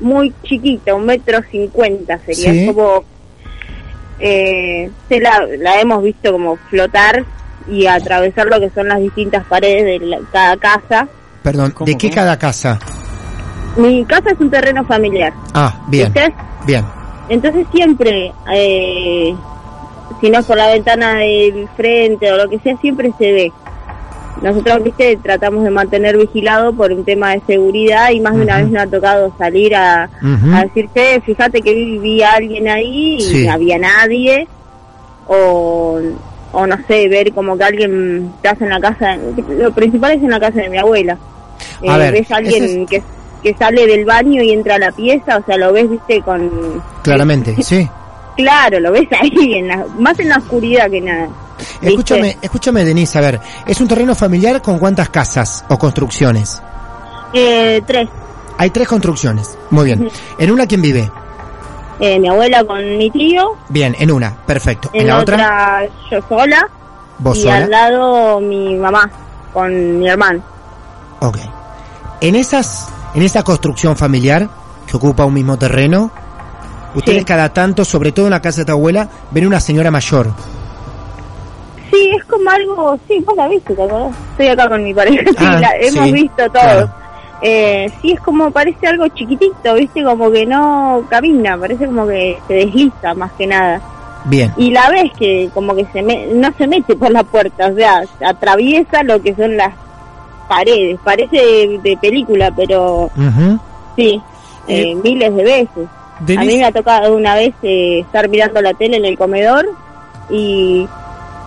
muy 0.00 0.32
chiquita, 0.44 0.94
un 0.94 1.06
metro 1.06 1.40
cincuenta 1.50 2.18
sería, 2.26 2.52
Sí. 2.52 2.66
como, 2.66 3.04
eh, 4.20 4.90
se 5.08 5.20
la, 5.20 5.46
la 5.58 5.80
hemos 5.80 6.02
visto 6.02 6.32
como 6.32 6.56
flotar 6.70 7.24
y 7.68 7.86
atravesar 7.86 8.46
lo 8.46 8.60
que 8.60 8.70
son 8.70 8.88
las 8.88 9.00
distintas 9.00 9.44
paredes 9.46 10.00
de 10.00 10.06
la- 10.06 10.20
cada 10.32 10.56
casa. 10.56 11.08
perdón, 11.42 11.70
¿Cómo, 11.72 11.86
¿de 11.86 11.96
qué 11.96 12.10
cada 12.10 12.38
casa? 12.38 12.78
Mi 13.76 14.04
casa 14.04 14.30
es 14.30 14.40
un 14.40 14.50
terreno 14.50 14.84
familiar, 14.84 15.32
Ah, 15.54 15.74
bien, 15.88 16.12
¿viste? 16.12 16.34
bien, 16.66 16.84
Entonces 17.28 17.66
siempre, 17.72 18.32
eh, 18.52 19.34
si 20.20 20.30
no 20.30 20.38
es 20.40 20.46
por 20.46 20.56
la 20.56 20.68
ventana 20.68 21.14
del 21.16 21.68
frente 21.76 22.30
o 22.32 22.36
lo 22.36 22.48
que 22.50 22.58
sea, 22.58 22.76
siempre 22.78 23.12
se 23.18 23.32
ve. 23.32 23.52
Nosotros, 24.42 24.82
viste, 24.82 25.16
tratamos 25.22 25.62
de 25.64 25.70
mantener 25.70 26.16
vigilado 26.18 26.72
por 26.72 26.92
un 26.92 27.04
tema 27.04 27.30
de 27.32 27.40
seguridad 27.46 28.10
y 28.10 28.20
más 28.20 28.34
de 28.34 28.42
una 28.42 28.58
vez 28.58 28.70
nos 28.70 28.82
ha 28.82 28.86
tocado 28.88 29.32
salir 29.38 29.74
a, 29.76 30.10
Ujú. 30.20 30.54
a 30.54 30.62
decirte, 30.64 31.20
fíjate 31.24 31.62
que 31.62 31.72
vi, 31.72 31.98
vi 31.98 32.22
a 32.22 32.32
alguien 32.32 32.68
ahí 32.68 33.16
y 33.18 33.20
Sí. 33.22 33.46
no 33.46 33.52
había 33.52 33.78
nadie. 33.78 34.48
O, 35.28 35.98
o 36.52 36.66
no 36.66 36.76
sé, 36.88 37.08
ver 37.08 37.32
como 37.32 37.56
que 37.56 37.64
alguien 37.64 38.32
te 38.42 38.48
hace 38.48 38.64
en 38.64 38.70
la 38.70 38.80
casa, 38.80 39.16
lo 39.48 39.72
principal 39.72 40.12
es 40.12 40.22
en 40.22 40.30
la 40.30 40.40
casa 40.40 40.60
de 40.60 40.68
mi 40.68 40.76
abuela. 40.78 41.16
A 41.88 41.94
Eh, 41.96 41.98
ver, 41.98 42.12
ves 42.12 42.30
a 42.32 42.36
alguien 42.36 42.64
es- 42.82 42.88
que, 42.90 43.02
que 43.42 43.54
sale 43.54 43.86
del 43.86 44.04
baño 44.04 44.42
y 44.42 44.50
entra 44.52 44.76
a 44.76 44.78
la 44.78 44.92
pieza, 44.92 45.38
o 45.38 45.42
sea, 45.44 45.56
lo 45.56 45.72
ves, 45.72 45.90
viste, 45.90 46.22
con... 46.22 46.82
claramente, 47.02 47.56
sí. 47.62 47.88
Claro, 48.36 48.80
lo 48.80 48.92
ves 48.92 49.08
ahí, 49.20 49.54
en 49.54 49.68
la, 49.68 49.84
más 49.98 50.18
en 50.18 50.28
la 50.30 50.36
oscuridad 50.38 50.90
que 50.90 51.00
nada. 51.00 51.28
¿viste? 51.58 51.88
Escúchame, 51.88 52.36
escúchame 52.40 52.84
Denise, 52.84 53.18
a 53.18 53.20
ver, 53.20 53.40
¿es 53.66 53.80
un 53.80 53.88
terreno 53.88 54.14
familiar 54.14 54.62
con 54.62 54.78
cuántas 54.78 55.08
casas 55.10 55.64
o 55.68 55.78
construcciones? 55.78 56.62
Eh, 57.34 57.80
tres. 57.86 58.08
Hay 58.58 58.70
tres 58.70 58.86
construcciones, 58.88 59.58
muy 59.70 59.86
bien. 59.86 60.10
¿En 60.38 60.50
una 60.50 60.66
quién 60.66 60.82
vive? 60.82 61.10
Eh, 62.00 62.18
mi 62.18 62.28
abuela 62.28 62.64
con 62.64 62.96
mi 62.98 63.10
tío, 63.10 63.56
Bien, 63.68 63.94
en 63.98 64.10
una, 64.10 64.34
perfecto. 64.46 64.90
en, 64.92 65.02
¿En 65.02 65.06
la 65.08 65.18
otra? 65.18 65.34
otra 65.36 65.86
yo 66.10 66.20
sola 66.28 66.68
¿Vos 67.18 67.38
y 67.38 67.42
sola? 67.42 67.56
al 67.58 67.70
lado 67.70 68.40
mi 68.40 68.74
mamá 68.76 69.08
con 69.52 69.98
mi 69.98 70.08
hermano. 70.08 70.42
Ok. 71.20 71.38
En 72.20 72.34
esas, 72.34 72.88
en 73.14 73.22
esa 73.22 73.42
construcción 73.42 73.96
familiar 73.96 74.48
que 74.86 74.96
ocupa 74.96 75.24
un 75.24 75.34
mismo 75.34 75.56
terreno, 75.58 76.10
ustedes 76.94 77.18
Sí. 77.20 77.24
cada 77.24 77.52
tanto, 77.52 77.84
sobre 77.84 78.12
todo 78.12 78.26
en 78.26 78.30
la 78.32 78.40
casa 78.42 78.62
de 78.62 78.64
tu 78.66 78.72
abuela, 78.72 79.08
ven 79.30 79.46
una 79.46 79.60
señora 79.60 79.90
mayor. 79.90 80.28
Sí, 81.90 82.10
es 82.18 82.24
como 82.24 82.48
algo, 82.50 82.98
sí, 83.06 83.22
vos 83.24 83.36
la 83.36 83.48
viste, 83.48 83.74
¿te 83.74 83.82
acordás? 83.82 84.16
Estoy 84.32 84.46
acá 84.48 84.68
con 84.68 84.82
mi 84.82 84.94
pareja, 84.94 85.24
sí, 85.30 85.36
Ah, 85.38 85.60
la 85.60 85.70
hemos 85.78 86.04
sí, 86.06 86.12
visto 86.12 86.36
todos. 86.36 86.50
claro. 86.52 86.90
Eh, 87.44 87.90
sí, 88.00 88.12
es 88.12 88.20
como, 88.20 88.50
parece 88.52 88.86
algo 88.86 89.08
chiquitito, 89.08 89.74
viste, 89.74 90.02
como 90.04 90.30
que 90.30 90.46
no 90.46 91.02
camina, 91.10 91.58
parece 91.58 91.86
como 91.86 92.06
que 92.06 92.38
se 92.46 92.54
desliza 92.54 93.14
más 93.14 93.32
que 93.32 93.46
nada. 93.46 93.80
Bien. 94.24 94.52
y 94.56 94.70
la 94.70 94.88
ves 94.88 95.10
que 95.18 95.50
como 95.52 95.74
que 95.74 95.84
se 95.92 96.00
me- 96.00 96.28
no 96.28 96.48
se 96.56 96.68
mete 96.68 96.94
por 96.94 97.10
la 97.10 97.24
puerta, 97.24 97.66
o 97.66 97.74
sea, 97.74 98.04
atraviesa 98.24 99.02
lo 99.02 99.20
que 99.20 99.34
son 99.34 99.56
las 99.56 99.74
paredes, 100.54 100.98
parece 101.02 101.36
de, 101.36 101.80
de 101.82 101.96
película, 101.96 102.50
pero 102.54 103.10
Ujú. 103.16 103.58
sí, 103.96 104.20
eh, 104.68 104.90
Eh, 104.90 104.94
miles 105.02 105.34
de 105.34 105.42
veces. 105.42 105.86
A 105.88 106.20
mí 106.20 106.26
Denise, 106.36 106.58
me 106.58 106.64
ha 106.66 106.72
tocado 106.72 107.16
una 107.16 107.34
vez 107.34 107.54
eh, 107.62 108.00
estar 108.00 108.28
mirando 108.28 108.60
la 108.60 108.74
tele 108.74 108.96
en 108.98 109.04
el 109.06 109.16
comedor 109.16 109.66
y, 110.30 110.86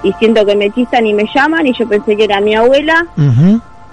y 0.04 0.14
siento 0.14 0.46
que 0.46 0.56
me 0.56 0.72
chistan 0.72 1.06
y 1.06 1.14
me 1.14 1.26
llaman 1.34 1.66
y 1.68 1.74
yo 1.74 1.88
pensé 1.88 2.18
que 2.18 2.24
era 2.26 2.42
mi 2.42 2.56
abuela. 2.56 3.06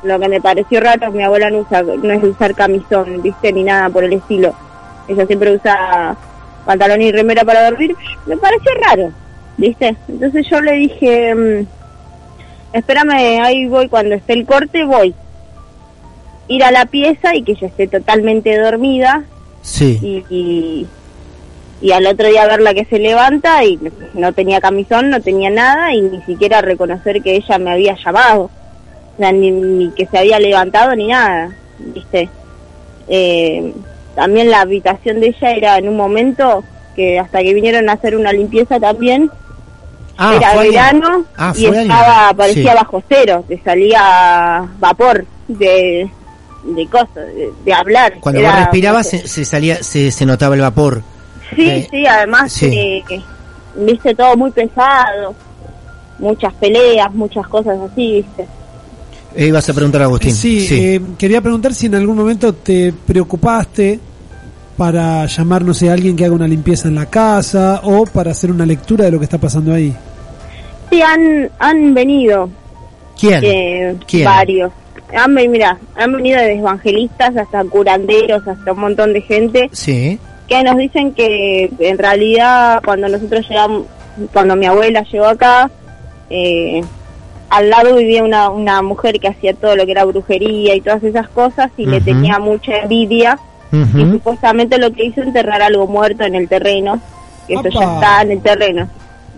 Lo 0.02 0.19
que 0.19 0.28
me 0.28 0.40
pareció 0.40 0.81
raro, 0.81 1.12
mi 1.12 1.23
abuela 1.23 1.50
no, 1.50 1.59
usa, 1.59 1.83
no 1.83 2.12
es 2.12 2.25
usar 2.25 2.54
camisón, 2.54 3.23
viste, 3.23 3.52
ni 3.52 3.62
nada 3.62 3.88
por 3.90 4.02
el 4.02 4.14
estilo. 4.14 4.52
Ella 5.07 5.26
siempre 5.26 5.54
usa 5.54 6.16
pantalón 6.64 7.02
y 7.02 7.12
remera 7.12 7.45
para 7.45 7.69
dormir. 7.71 7.95
Me 8.26 8.37
pareció 8.37 8.73
raro, 8.88 9.11
viste. 9.59 9.95
Entonces 10.09 10.47
yo 10.50 10.61
le 10.61 10.73
dije, 10.73 11.35
mm, 11.35 11.66
espérame, 12.72 13.40
ahí 13.42 13.66
voy, 13.66 13.88
cuando 13.88 14.14
esté 14.14 14.32
el 14.34 14.46
corte 14.46 14.84
voy. 14.84 15.14
Ir 16.48 16.64
a 16.64 16.70
la 16.70 16.86
pieza 16.86 17.34
y 17.34 17.42
que 17.42 17.52
ella 17.52 17.68
esté 17.68 17.86
totalmente 17.86 18.58
dormida 18.58 19.24
Sí. 19.62 19.98
y, 20.02 20.24
y, 20.34 20.86
y 21.80 21.92
al 21.92 22.06
otro 22.06 22.26
día 22.28 22.46
verla 22.46 22.74
que 22.74 22.84
se 22.84 22.98
levanta 22.98 23.64
y 23.64 23.78
no 24.14 24.32
tenía 24.32 24.60
camisón, 24.60 25.08
no 25.10 25.20
tenía 25.20 25.50
nada 25.50 25.94
y 25.94 26.00
ni 26.00 26.20
siquiera 26.22 26.60
reconocer 26.60 27.22
que 27.22 27.36
ella 27.36 27.58
me 27.58 27.70
había 27.72 27.96
llamado. 27.96 28.50
O 29.14 29.18
sea, 29.18 29.30
ni, 29.32 29.50
ni 29.50 29.90
que 29.90 30.06
se 30.06 30.18
había 30.18 30.38
levantado 30.40 30.94
ni 30.96 31.08
nada, 31.08 31.50
¿viste? 31.78 32.28
Eh, 33.08 33.72
también 34.14 34.50
la 34.50 34.60
habitación 34.62 35.20
de 35.20 35.28
ella 35.28 35.52
era 35.52 35.78
en 35.78 35.88
un 35.88 35.96
momento 35.96 36.64
que 36.96 37.18
hasta 37.18 37.42
que 37.42 37.54
vinieron 37.54 37.88
a 37.88 37.92
hacer 37.94 38.16
una 38.16 38.32
limpieza 38.32 38.78
también, 38.80 39.30
Ah, 40.19 40.35
era 40.37 40.54
verano 40.61 41.25
Ah, 41.37 41.52
y 41.57 41.66
estaba, 41.66 42.33
parecía 42.35 42.73
Sí. 42.73 42.76
bajo 42.78 43.02
cero, 43.09 43.45
te 43.49 43.61
salía 43.62 44.69
vapor 44.78 45.25
de, 45.49 46.09
de 46.64 46.87
cosas, 46.88 47.14
de, 47.14 47.50
de 47.64 47.73
hablar. 47.73 48.14
Cuando 48.21 48.40
Era, 48.40 48.50
vos 48.50 48.59
respirabas 48.61 49.09
se, 49.09 49.26
se 49.26 49.45
salía, 49.45 49.83
se, 49.83 50.11
se 50.11 50.26
notaba 50.26 50.54
el 50.54 50.61
vapor. 50.61 51.02
Sí, 51.57 51.69
Eh, 51.69 51.88
sí, 51.90 52.07
además, 52.07 52.52
sí. 52.52 52.66
eh, 52.66 53.02
viste, 53.76 54.14
todo 54.14 54.37
muy 54.37 54.50
pesado, 54.50 55.35
muchas 56.19 56.52
peleas, 56.54 57.12
muchas 57.14 57.47
cosas 57.49 57.78
así, 57.90 58.12
viste. 58.23 58.47
Eh, 59.35 59.47
ibas 59.47 59.69
a 59.69 59.73
preguntar 59.73 60.02
a 60.02 60.04
Agustín. 60.04 60.35
sí, 60.35 60.66
eh, 60.71 61.00
quería 61.19 61.40
preguntar 61.40 61.73
si 61.75 61.87
en 61.87 61.95
algún 61.95 62.16
momento 62.16 62.52
te 62.54 62.92
preocupaste 62.92 63.99
para 64.76 65.26
llamar, 65.26 65.62
no 65.64 65.74
sé, 65.74 65.90
a 65.90 65.92
alguien 65.92 66.16
que 66.16 66.24
haga 66.24 66.34
una 66.34 66.48
limpieza 66.48 66.88
en 66.88 66.94
la 66.94 67.06
casa 67.06 67.80
o 67.84 68.04
para 68.06 68.30
hacer 68.30 68.50
una 68.50 68.66
lectura 68.66 69.04
de 69.04 69.10
lo 69.12 69.18
que 69.18 69.24
está 69.24 69.38
pasando 69.38 69.72
ahí. 69.74 69.94
Sí, 70.90 71.00
han, 71.02 71.50
han 71.58 71.94
venido 71.94 72.48
¿Quién? 73.18 73.40
eh, 73.44 73.96
¿Quién? 74.06 74.24
varios. 74.24 74.72
Han, 75.14 75.34
mira, 75.34 75.78
han 75.94 76.12
venido 76.12 76.38
desde 76.38 76.58
evangelistas 76.58 77.36
hasta 77.36 77.62
curanderos, 77.64 78.46
hasta 78.48 78.72
un 78.72 78.80
montón 78.80 79.12
de 79.12 79.20
gente 79.20 79.68
Sí. 79.72 80.18
que 80.48 80.62
nos 80.62 80.76
dicen 80.78 81.12
que 81.12 81.70
en 81.78 81.98
realidad 81.98 82.80
cuando 82.84 83.08
nosotros 83.08 83.46
llegamos, 83.48 83.84
cuando 84.32 84.56
mi 84.56 84.66
abuela 84.66 85.04
llegó 85.10 85.26
acá, 85.26 85.70
eh, 86.30 86.82
al 87.50 87.68
lado 87.68 87.96
vivía 87.96 88.24
una, 88.24 88.48
una 88.48 88.80
mujer 88.80 89.20
que 89.20 89.28
hacía 89.28 89.52
todo 89.52 89.76
lo 89.76 89.84
que 89.84 89.92
era 89.92 90.04
brujería 90.06 90.74
y 90.74 90.80
todas 90.80 91.02
esas 91.04 91.28
cosas 91.28 91.70
y 91.76 91.84
le 91.84 92.00
tenía 92.00 92.38
mucha 92.38 92.78
envidia 92.78 93.38
Y 93.72 94.10
supuestamente 94.12 94.78
lo 94.78 94.92
que 94.92 95.04
hizo 95.06 95.22
enterrar 95.22 95.62
algo 95.62 95.86
muerto 95.86 96.24
en 96.24 96.34
el 96.34 96.48
terreno, 96.48 97.00
que 97.46 97.54
eso 97.54 97.68
ya 97.70 97.94
está 97.94 98.22
en 98.22 98.30
el 98.32 98.40
terreno, 98.42 98.88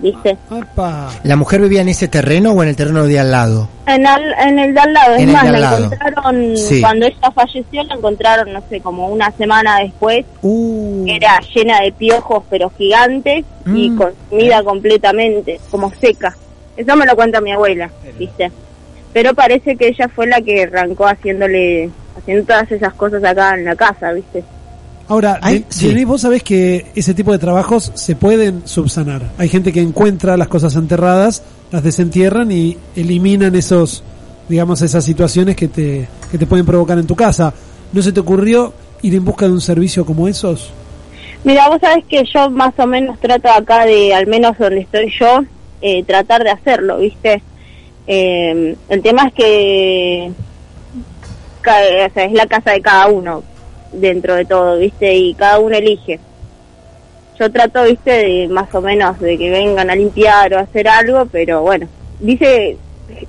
¿viste? 0.00 0.36
Apa. 0.50 1.10
¿La 1.22 1.36
mujer 1.36 1.60
vivía 1.60 1.82
en 1.82 1.88
ese 1.88 2.08
terreno 2.08 2.50
o 2.52 2.62
en 2.62 2.68
el 2.70 2.76
terreno 2.76 3.04
de 3.06 3.20
al 3.20 3.30
lado? 3.30 3.68
En, 3.86 4.06
al- 4.06 4.34
en 4.46 4.58
el 4.58 4.74
de 4.74 4.80
al 4.80 4.92
lado, 4.92 5.14
es 5.14 5.22
En 5.22 5.32
más, 5.32 5.44
la 5.50 5.58
lado. 5.58 5.84
encontraron, 5.84 6.56
Sí. 6.56 6.80
cuando 6.80 7.06
ella 7.06 7.30
falleció, 7.34 7.82
la 7.84 7.94
encontraron, 7.94 8.52
no 8.52 8.60
sé, 8.68 8.80
como 8.80 9.08
una 9.08 9.30
semana 9.32 9.78
después, 9.78 10.24
Uh, 10.42 11.04
era 11.06 11.40
llena 11.54 11.80
de 11.80 11.92
piojos 11.92 12.42
pero 12.50 12.70
gigantes 12.76 13.44
y 13.66 13.90
Mm. 13.90 13.96
consumida 13.96 14.62
completamente, 14.64 15.60
como 15.70 15.92
seca. 16.00 16.34
Eso 16.76 16.96
me 16.96 17.06
lo 17.06 17.14
cuenta 17.14 17.40
mi 17.40 17.52
abuela, 17.52 17.88
¿viste? 18.18 18.50
Pero 19.12 19.32
parece 19.32 19.76
que 19.76 19.88
ella 19.88 20.08
fue 20.08 20.26
la 20.26 20.40
que 20.40 20.64
arrancó 20.64 21.06
haciéndole, 21.06 21.88
haciendo 22.16 22.44
todas 22.44 22.70
esas 22.70 22.92
cosas 22.94 23.22
acá 23.24 23.54
en 23.54 23.64
la 23.64 23.76
casa, 23.76 24.12
¿viste? 24.12 24.42
Ahora, 25.08 25.38
Ay, 25.42 25.58
De- 25.60 25.64
sí. 25.68 25.88
Denise, 25.88 26.06
vos 26.06 26.20
sabés 26.22 26.42
que 26.42 26.86
ese 26.94 27.12
tipo 27.14 27.30
de 27.32 27.38
trabajos 27.38 27.92
se 27.94 28.16
pueden 28.16 28.62
subsanar. 28.66 29.22
Hay 29.36 29.48
gente 29.48 29.72
que 29.72 29.80
encuentra 29.82 30.36
las 30.36 30.48
cosas 30.48 30.74
enterradas, 30.76 31.42
las 31.70 31.82
desentierran 31.82 32.50
y 32.50 32.78
eliminan 32.96 33.54
esos, 33.54 34.02
digamos, 34.48 34.80
esas 34.80 35.04
situaciones 35.04 35.56
que 35.56 35.68
te, 35.68 36.08
que 36.30 36.38
te 36.38 36.46
pueden 36.46 36.64
provocar 36.64 36.98
en 36.98 37.06
tu 37.06 37.14
casa. 37.16 37.52
¿No 37.92 38.00
se 38.00 38.12
te 38.12 38.20
ocurrió 38.20 38.72
ir 39.02 39.14
en 39.14 39.24
busca 39.24 39.44
de 39.46 39.52
un 39.52 39.60
servicio 39.60 40.06
como 40.06 40.26
esos? 40.26 40.72
Mira, 41.44 41.68
vos 41.68 41.78
sabés 41.82 42.04
que 42.06 42.24
yo 42.32 42.48
más 42.48 42.72
o 42.78 42.86
menos 42.86 43.18
trato 43.20 43.50
acá 43.50 43.84
de, 43.84 44.14
al 44.14 44.26
menos 44.26 44.56
donde 44.56 44.80
estoy 44.80 45.12
yo, 45.20 45.40
eh, 45.82 46.02
tratar 46.04 46.42
de 46.42 46.50
hacerlo, 46.50 46.98
¿viste? 47.00 47.42
Eh, 48.06 48.74
el 48.88 49.02
tema 49.02 49.26
es 49.26 49.34
que 49.34 50.32
o 51.70 52.14
sea, 52.14 52.24
es 52.24 52.32
la 52.32 52.46
casa 52.46 52.72
de 52.72 52.80
cada 52.80 53.08
uno 53.08 53.42
dentro 53.92 54.34
de 54.34 54.44
todo, 54.44 54.78
¿viste? 54.78 55.14
Y 55.14 55.34
cada 55.34 55.58
uno 55.58 55.76
elige. 55.76 56.18
Yo 57.38 57.50
trato, 57.50 57.84
¿viste? 57.84 58.10
De 58.10 58.48
más 58.48 58.72
o 58.74 58.80
menos 58.80 59.18
de 59.20 59.36
que 59.36 59.50
vengan 59.50 59.90
a 59.90 59.96
limpiar 59.96 60.54
o 60.54 60.58
a 60.58 60.62
hacer 60.62 60.88
algo, 60.88 61.26
pero 61.26 61.62
bueno, 61.62 61.86
dice, 62.20 62.76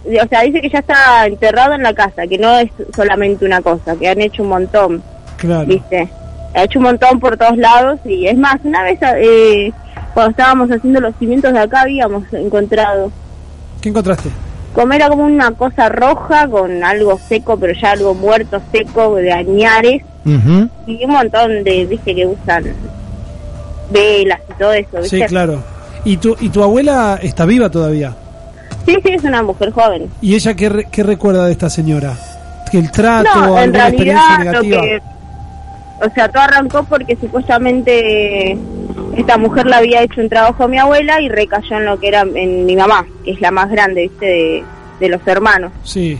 o 0.06 0.28
sea, 0.28 0.42
dice 0.42 0.62
que 0.62 0.70
ya 0.70 0.80
está 0.80 1.26
enterrado 1.26 1.74
en 1.74 1.84
la 1.84 1.94
casa, 1.94 2.28
que 2.28 2.38
no 2.38 2.58
es 2.58 2.70
solamente 2.96 3.46
una 3.46 3.62
cosa, 3.62 3.96
que 3.96 4.08
han 4.08 4.22
hecho 4.22 4.44
un 4.44 4.50
montón. 4.50 5.04
Claro. 5.38 5.66
¿viste? 5.66 6.08
Ha 6.54 6.64
hecho 6.64 6.80
un 6.80 6.86
montón 6.86 7.20
por 7.20 7.38
todos 7.38 7.58
lados 7.58 8.00
y 8.06 8.28
es 8.28 8.38
más, 8.38 8.58
una 8.64 8.84
vez 8.84 9.00
eh, 9.02 9.72
cuando 10.14 10.32
estábamos 10.32 10.72
haciendo 10.72 11.02
los 11.02 11.16
cimientos 11.18 11.52
de 11.52 11.60
acá 11.60 11.82
habíamos 11.82 12.24
encontrado, 12.34 13.12
¿Qué 13.86 13.90
encontraste? 13.90 14.30
Como 14.76 14.94
era 14.94 15.08
como 15.10 15.24
una 15.24 15.52
cosa 15.54 15.90
roja 15.90 16.48
con 16.48 16.84
algo 16.84 17.18
seco, 17.18 17.58
pero 17.58 17.74
ya 17.74 17.92
algo 17.92 18.14
muerto, 18.14 18.62
seco, 18.72 19.16
de 19.16 19.32
añares 19.32 20.04
y 20.26 21.04
un 21.06 21.12
montón 21.12 21.64
de, 21.64 21.86
viste, 21.86 22.14
que 22.14 22.26
usan 22.28 22.66
velas 23.90 24.40
y 24.50 24.54
todo 24.60 24.74
eso, 24.74 25.04
Sí, 25.04 25.22
claro. 25.24 25.64
¿Y 26.04 26.18
tu, 26.18 26.36
¿Y 26.40 26.50
tu 26.50 26.62
abuela 26.62 27.18
está 27.22 27.46
viva 27.46 27.70
todavía? 27.70 28.14
Sí, 28.86 28.96
sí, 29.04 29.12
es 29.14 29.24
una 29.24 29.42
mujer 29.42 29.72
joven. 29.72 30.10
¿Y 30.22 30.36
ella 30.36 30.54
qué, 30.54 30.70
re- 30.70 30.88
qué 30.92 31.02
recuerda 31.04 31.46
de 31.46 31.52
esta 31.52 31.70
señora? 31.70 32.14
¿Que 32.72 32.78
el 32.80 32.92
trato, 32.92 33.30
No, 33.34 33.58
alguna 33.58 33.88
experiencia 33.88 34.38
realidad 34.38 34.54
lo 34.54 34.62
negativa? 34.64 34.82
que, 34.82 35.02
o 36.06 36.14
sea, 36.14 36.30
todo 36.30 36.44
arrancó 36.44 36.84
porque 36.84 37.16
supuestamente 37.16 38.58
esta 39.18 39.38
mujer 39.38 39.66
le 39.66 39.76
había 39.76 40.02
hecho 40.04 40.22
un 40.22 40.30
trabajo 40.30 40.64
a 40.64 40.68
mi 40.68 40.78
abuela 40.78 41.22
y 41.22 41.30
recayó 41.30 41.78
en 41.78 41.86
lo 41.86 42.00
que 42.00 42.08
era 42.08 42.22
en 42.22 42.66
mi 42.66 42.76
mamá, 42.76 43.06
que 43.24 43.32
es 43.32 43.42
la 43.42 43.52
más 43.52 43.70
grande, 43.70 44.04
viste, 44.04 44.26
de, 44.26 44.64
de 45.00 45.10
los 45.10 45.26
hermanos. 45.28 45.72
Sí. 45.84 46.20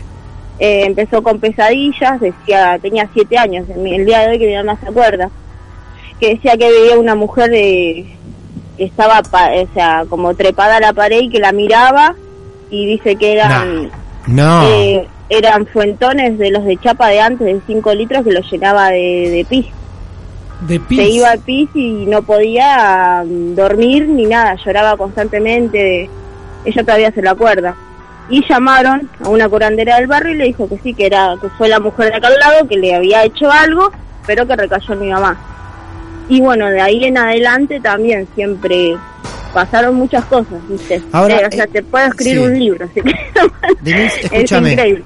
Eh, 0.58 0.84
empezó 0.86 1.22
con 1.22 1.38
pesadillas, 1.38 2.18
decía, 2.20 2.78
tenía 2.80 3.08
siete 3.12 3.36
años, 3.36 3.66
el, 3.68 4.06
día 4.06 4.20
de 4.20 4.28
hoy 4.28 4.38
que 4.38 4.46
mi 4.46 4.54
mamá 4.56 4.78
se 4.82 4.88
acuerda, 4.88 5.28
que 6.18 6.30
decía 6.34 6.56
que 6.56 6.70
veía 6.70 6.98
una 6.98 7.14
mujer 7.14 7.50
de, 7.50 8.06
que 8.78 8.84
estaba, 8.84 9.20
pa- 9.22 9.50
o 9.52 9.68
sea, 9.74 10.04
como 10.08 10.34
trepada 10.34 10.76
a 10.76 10.80
la 10.80 10.92
pared 10.94 11.20
y 11.20 11.28
que 11.30 11.40
la 11.40 11.52
miraba 11.52 12.14
y 12.70 12.86
dice 12.86 13.16
que 13.16 13.32
eran 13.34 13.90
No. 14.26 14.62
eh, 14.66 15.06
eran 15.28 15.66
fuentones 15.66 16.38
de 16.38 16.50
los 16.50 16.64
de 16.64 16.76
chapa 16.78 17.08
de 17.08 17.20
antes 17.20 17.46
de 17.46 17.60
5 17.66 17.92
litros 17.94 18.24
que 18.24 18.32
los 18.32 18.50
llenaba 18.50 18.88
de, 18.90 19.28
de 19.30 19.46
pis. 19.48 19.66
De 20.60 20.80
pis. 20.80 20.98
Se 20.98 21.08
iba 21.08 21.30
al 21.30 21.38
pis 21.40 21.68
y 21.74 22.06
no 22.06 22.22
podía 22.22 23.22
mm, 23.26 23.54
dormir 23.54 24.08
ni 24.08 24.24
nada, 24.26 24.56
lloraba 24.64 24.96
constantemente. 24.96 26.08
Ella 26.64 26.82
todavía 26.82 27.12
se 27.12 27.22
lo 27.22 27.30
acuerda. 27.30 27.74
Y 28.28 28.42
llamaron 28.48 29.08
a 29.24 29.28
una 29.28 29.48
curandera 29.48 29.96
del 29.96 30.06
barrio 30.08 30.34
y 30.34 30.38
le 30.38 30.44
dijo 30.46 30.68
que 30.68 30.78
sí, 30.78 30.94
que 30.94 31.06
era 31.06 31.36
que 31.40 31.48
fue 31.50 31.68
la 31.68 31.78
mujer 31.78 32.10
de 32.10 32.16
acá 32.16 32.28
al 32.28 32.38
lado, 32.38 32.66
que 32.68 32.76
le 32.76 32.94
había 32.94 33.22
hecho 33.24 33.50
algo, 33.50 33.92
pero 34.26 34.46
que 34.46 34.56
recayó 34.56 34.94
en 34.94 35.00
mi 35.00 35.10
mamá. 35.10 35.38
Y 36.28 36.40
bueno, 36.40 36.66
de 36.66 36.80
ahí 36.80 37.04
en 37.04 37.18
adelante 37.18 37.78
también 37.78 38.26
siempre 38.34 38.96
pasaron 39.54 39.94
muchas 39.94 40.24
cosas, 40.24 40.58
¿viste? 40.68 41.00
Ahora, 41.12 41.36
Eh, 41.36 41.46
o 41.46 41.52
sea, 41.52 41.64
eh, 41.64 41.68
te 41.72 41.82
puedo 41.82 42.04
escribir 42.06 42.38
sí. 42.38 42.44
un 42.44 42.58
libro, 42.58 42.84
así 42.86 43.00
que 43.00 43.14
Denise, 43.82 44.28
es 44.32 44.50
increíble. 44.52 45.04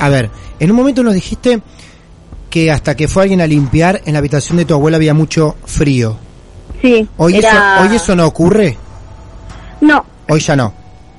A 0.00 0.08
ver, 0.08 0.28
en 0.58 0.70
un 0.70 0.76
momento 0.76 1.02
nos 1.04 1.14
dijiste 1.14 1.60
que 2.50 2.70
hasta 2.70 2.96
que 2.96 3.08
fue 3.08 3.22
alguien 3.24 3.40
a 3.40 3.46
limpiar, 3.46 4.00
en 4.06 4.12
la 4.14 4.18
habitación 4.20 4.56
de 4.58 4.64
tu 4.64 4.74
abuela 4.74 4.96
había 4.96 5.14
mucho 5.14 5.56
frío. 5.66 6.16
Sí, 6.80 7.06
¿Hoy, 7.16 7.36
era... 7.36 7.48
eso, 7.78 7.88
¿hoy 7.90 7.96
eso 7.96 8.16
no 8.16 8.26
ocurre? 8.26 8.76
No, 9.80 10.04
Hoy 10.28 10.40
ya 10.40 10.56
no. 10.56 10.72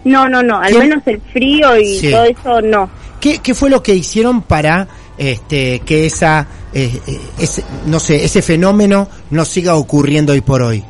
no, 0.06 0.28
no, 0.30 0.42
no, 0.44 0.60
al 0.60 0.78
menos 0.78 1.02
el 1.06 1.20
frío 1.34 1.78
y 1.80 2.00
Sí. 2.00 2.12
todo 2.12 2.24
eso 2.26 2.62
no. 2.62 2.90
¿Qué, 3.20 3.40
qué 3.40 3.54
fue 3.54 3.70
lo 3.70 3.84
que 3.84 3.94
hicieron 3.96 4.42
para 4.42 4.88
este, 5.18 5.80
que 5.82 6.06
esa, 6.06 6.48
eh, 6.74 7.00
eh, 7.08 7.20
ese, 7.40 7.64
no 7.86 8.00
sé, 8.00 8.24
ese 8.24 8.42
fenómeno 8.42 9.10
no 9.32 9.44
siga 9.46 9.76
ocurriendo 9.76 10.32
hoy 10.34 10.42
por 10.42 10.62
hoy? 10.62 10.84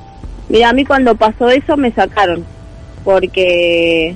Mira, 0.50 0.69
a 0.69 0.74
mí 0.74 0.86
cuando 0.86 1.15
pasó 1.15 1.50
eso 1.50 1.75
me 1.77 1.91
sacaron, 1.91 2.46
porque 3.03 4.10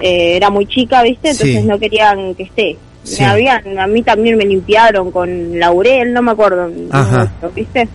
eh, 0.00 0.36
era 0.36 0.50
muy 0.50 0.66
chica, 0.66 1.02
¿viste? 1.02 1.30
Entonces 1.30 1.60
Sí. 1.62 1.66
no 1.66 1.78
querían 1.78 2.34
que 2.34 2.44
esté. 2.44 2.76
Sí. 3.04 3.20
Me 3.22 3.28
habían, 3.28 3.78
a 3.78 3.86
mí 3.86 4.02
también 4.02 4.36
me 4.36 4.44
limpiaron 4.44 5.10
con 5.10 5.58
laurel, 5.58 6.12
no 6.12 6.22
me 6.22 6.30
acuerdo, 6.32 6.70
Ajá. 6.90 7.32
¿viste? 7.54 7.88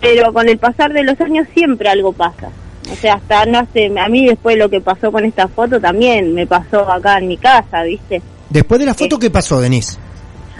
Pero 0.00 0.32
con 0.32 0.48
el 0.48 0.58
pasar 0.58 0.92
de 0.92 1.04
los 1.04 1.20
años 1.20 1.46
siempre 1.54 1.88
algo 1.88 2.12
pasa. 2.12 2.48
O 2.90 2.96
sea, 2.96 3.14
hasta 3.14 3.46
no 3.46 3.58
hace, 3.60 3.92
a 3.98 4.08
mí 4.08 4.26
después 4.26 4.56
lo 4.58 4.68
que 4.68 4.80
pasó 4.80 5.12
con 5.12 5.24
esta 5.24 5.46
foto 5.46 5.80
también 5.80 6.34
me 6.34 6.46
pasó 6.46 6.90
acá 6.90 7.18
en 7.18 7.28
mi 7.28 7.36
casa, 7.36 7.82
¿viste? 7.84 8.20
Después 8.48 8.80
de 8.80 8.86
la 8.86 8.94
foto, 8.94 9.18
¿qué 9.18 9.30
pasó, 9.30 9.60
Denise? 9.60 9.96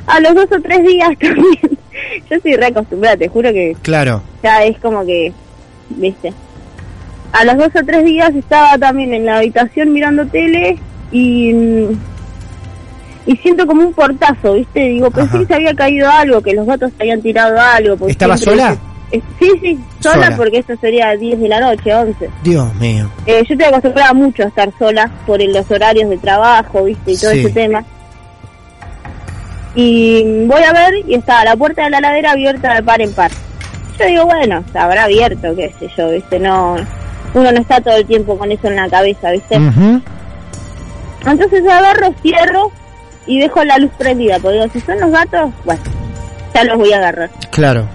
A 0.07 0.21
los 0.21 0.35
dos 0.35 0.47
o 0.53 0.61
tres 0.63 0.83
días 0.87 1.11
también. 1.21 1.79
Yo 2.31 2.39
soy 2.41 2.55
re 2.57 2.67
acostumbrada, 2.67 3.17
te 3.17 3.29
juro 3.29 3.53
que 3.53 3.77
Claro. 3.83 4.23
ya 4.45 4.63
es 4.63 4.79
como 4.79 5.05
que, 5.05 5.33
viste. 5.91 6.33
A 7.33 7.45
los 7.45 7.57
dos 7.57 7.83
o 7.83 7.85
tres 7.85 8.05
días 8.05 8.33
estaba 8.35 8.79
también 8.79 9.13
en 9.13 9.27
la 9.27 9.39
habitación 9.39 9.93
mirando 9.93 10.25
tele 10.27 10.79
y 11.11 11.53
mm, 11.53 11.99
y 13.27 13.37
siento 13.37 13.67
como 13.67 13.83
un 13.83 13.93
portazo, 13.93 14.55
viste. 14.55 14.81
Digo, 14.81 15.11
pensé 15.11 15.31
Ajá. 15.31 15.39
que 15.41 15.47
se 15.47 15.55
había 15.55 15.75
caído 15.75 16.11
algo, 16.11 16.41
que 16.41 16.53
los 16.55 16.67
gatos 16.67 16.91
habían 16.99 17.21
tirado 17.23 17.59
algo. 17.61 18.09
¿Estaba 18.09 18.37
sola? 18.37 18.77
Sí, 19.13 19.51
sí, 19.61 19.79
sola, 19.99 20.27
Sola. 20.27 20.37
porque 20.37 20.59
eso 20.59 20.73
sería 20.81 21.11
10 21.17 21.41
de 21.41 21.49
la 21.49 21.59
noche, 21.61 21.93
11. 21.93 22.31
Dios 22.45 22.73
mío. 22.77 23.11
Eh, 23.27 23.43
yo 23.49 23.55
estoy 23.55 23.65
acostumbrada 23.69 24.13
mucho 24.15 24.45
a 24.45 24.47
estar 24.47 24.71
sola 24.79 25.11
por 25.27 25.43
el- 25.43 25.53
los 25.53 25.69
horarios 25.71 26.09
de 26.11 26.17
trabajo, 26.19 26.85
viste, 26.85 27.13
y 27.13 27.17
todo 27.17 27.33
Sí. 27.33 27.41
ese 27.41 27.51
tema. 27.51 27.85
Y 29.75 30.47
voy 30.47 30.63
a 30.63 30.73
ver 30.73 30.95
y 31.07 31.15
estaba 31.15 31.45
la 31.45 31.57
puerta 31.57 31.85
de 31.85 31.91
la 31.91 32.01
ladera 32.01 32.33
abierta 32.33 32.75
de 32.75 32.83
par 32.83 33.01
en 33.01 33.13
par. 33.13 33.31
Yo 33.99 34.07
digo, 34.07 34.25
bueno, 34.27 34.65
se 34.73 34.79
habrá 34.79 35.05
abierto, 35.05 35.55
qué 35.57 35.73
sé 35.79 35.89
yo, 35.97 36.11
viste, 36.11 36.39
no... 36.39 36.77
Uno 37.33 37.53
no 37.53 37.61
está 37.61 37.81
todo 37.81 37.95
el 37.97 38.07
tiempo 38.07 38.37
con 38.37 38.51
eso 38.51 38.67
en 38.67 38.77
la 38.77 38.89
cabeza, 38.89 39.31
viste. 39.31 39.57
Ujú. 39.57 40.01
Entonces 41.27 41.63
agarro, 41.69 42.13
cierro 42.23 42.73
y 43.27 43.39
dejo 43.41 43.65
la 43.65 43.79
luz 43.79 43.91
prendida, 43.99 44.39
porque 44.39 44.59
digo, 44.59 44.69
si 44.73 44.81
son 44.81 44.99
los 45.01 45.11
gatos, 45.11 45.51
bueno, 45.65 45.81
ya 46.55 46.65
los 46.65 46.79
voy 46.79 46.93
a 46.93 46.97
agarrar. 46.99 47.31
Claro. 47.51 47.87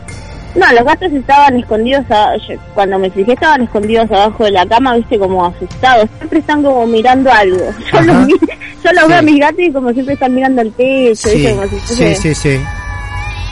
No, 0.55 0.71
los 0.71 0.85
gatos 0.85 1.11
estaban 1.11 1.57
escondidos, 1.57 2.05
a- 2.09 2.37
yo- 2.37 2.55
cuando 2.73 2.97
me 2.97 3.09
fijé 3.09 3.33
estaban 3.33 3.63
escondidos 3.63 4.09
abajo 4.09 4.45
de 4.45 4.51
la 4.51 4.65
cama, 4.65 4.95
viste, 4.95 5.19
como 5.19 5.45
asustados. 5.45 6.07
Siempre 6.17 6.39
están 6.39 6.63
como 6.63 6.87
mirando 6.87 7.29
algo. 7.31 7.57
Yo 7.91 7.99
Ajá. 7.99 8.01
los, 8.03 8.27
yo 8.29 8.91
los 8.93 9.03
Sí. 9.03 9.09
veo 9.09 9.17
a 9.17 9.21
mis 9.21 9.39
gatos 9.39 9.59
y 9.59 9.71
como 9.73 9.91
siempre 9.91 10.13
están 10.13 10.33
mirando 10.33 10.61
al 10.61 10.71
techo, 10.71 11.27
Sí, 11.29 11.35
viste, 11.37 11.55
como 11.55 11.67
si 11.67 11.79
sí, 11.81 11.95
fuese- 12.03 12.15
sí, 12.15 12.35
sí. 12.35 12.59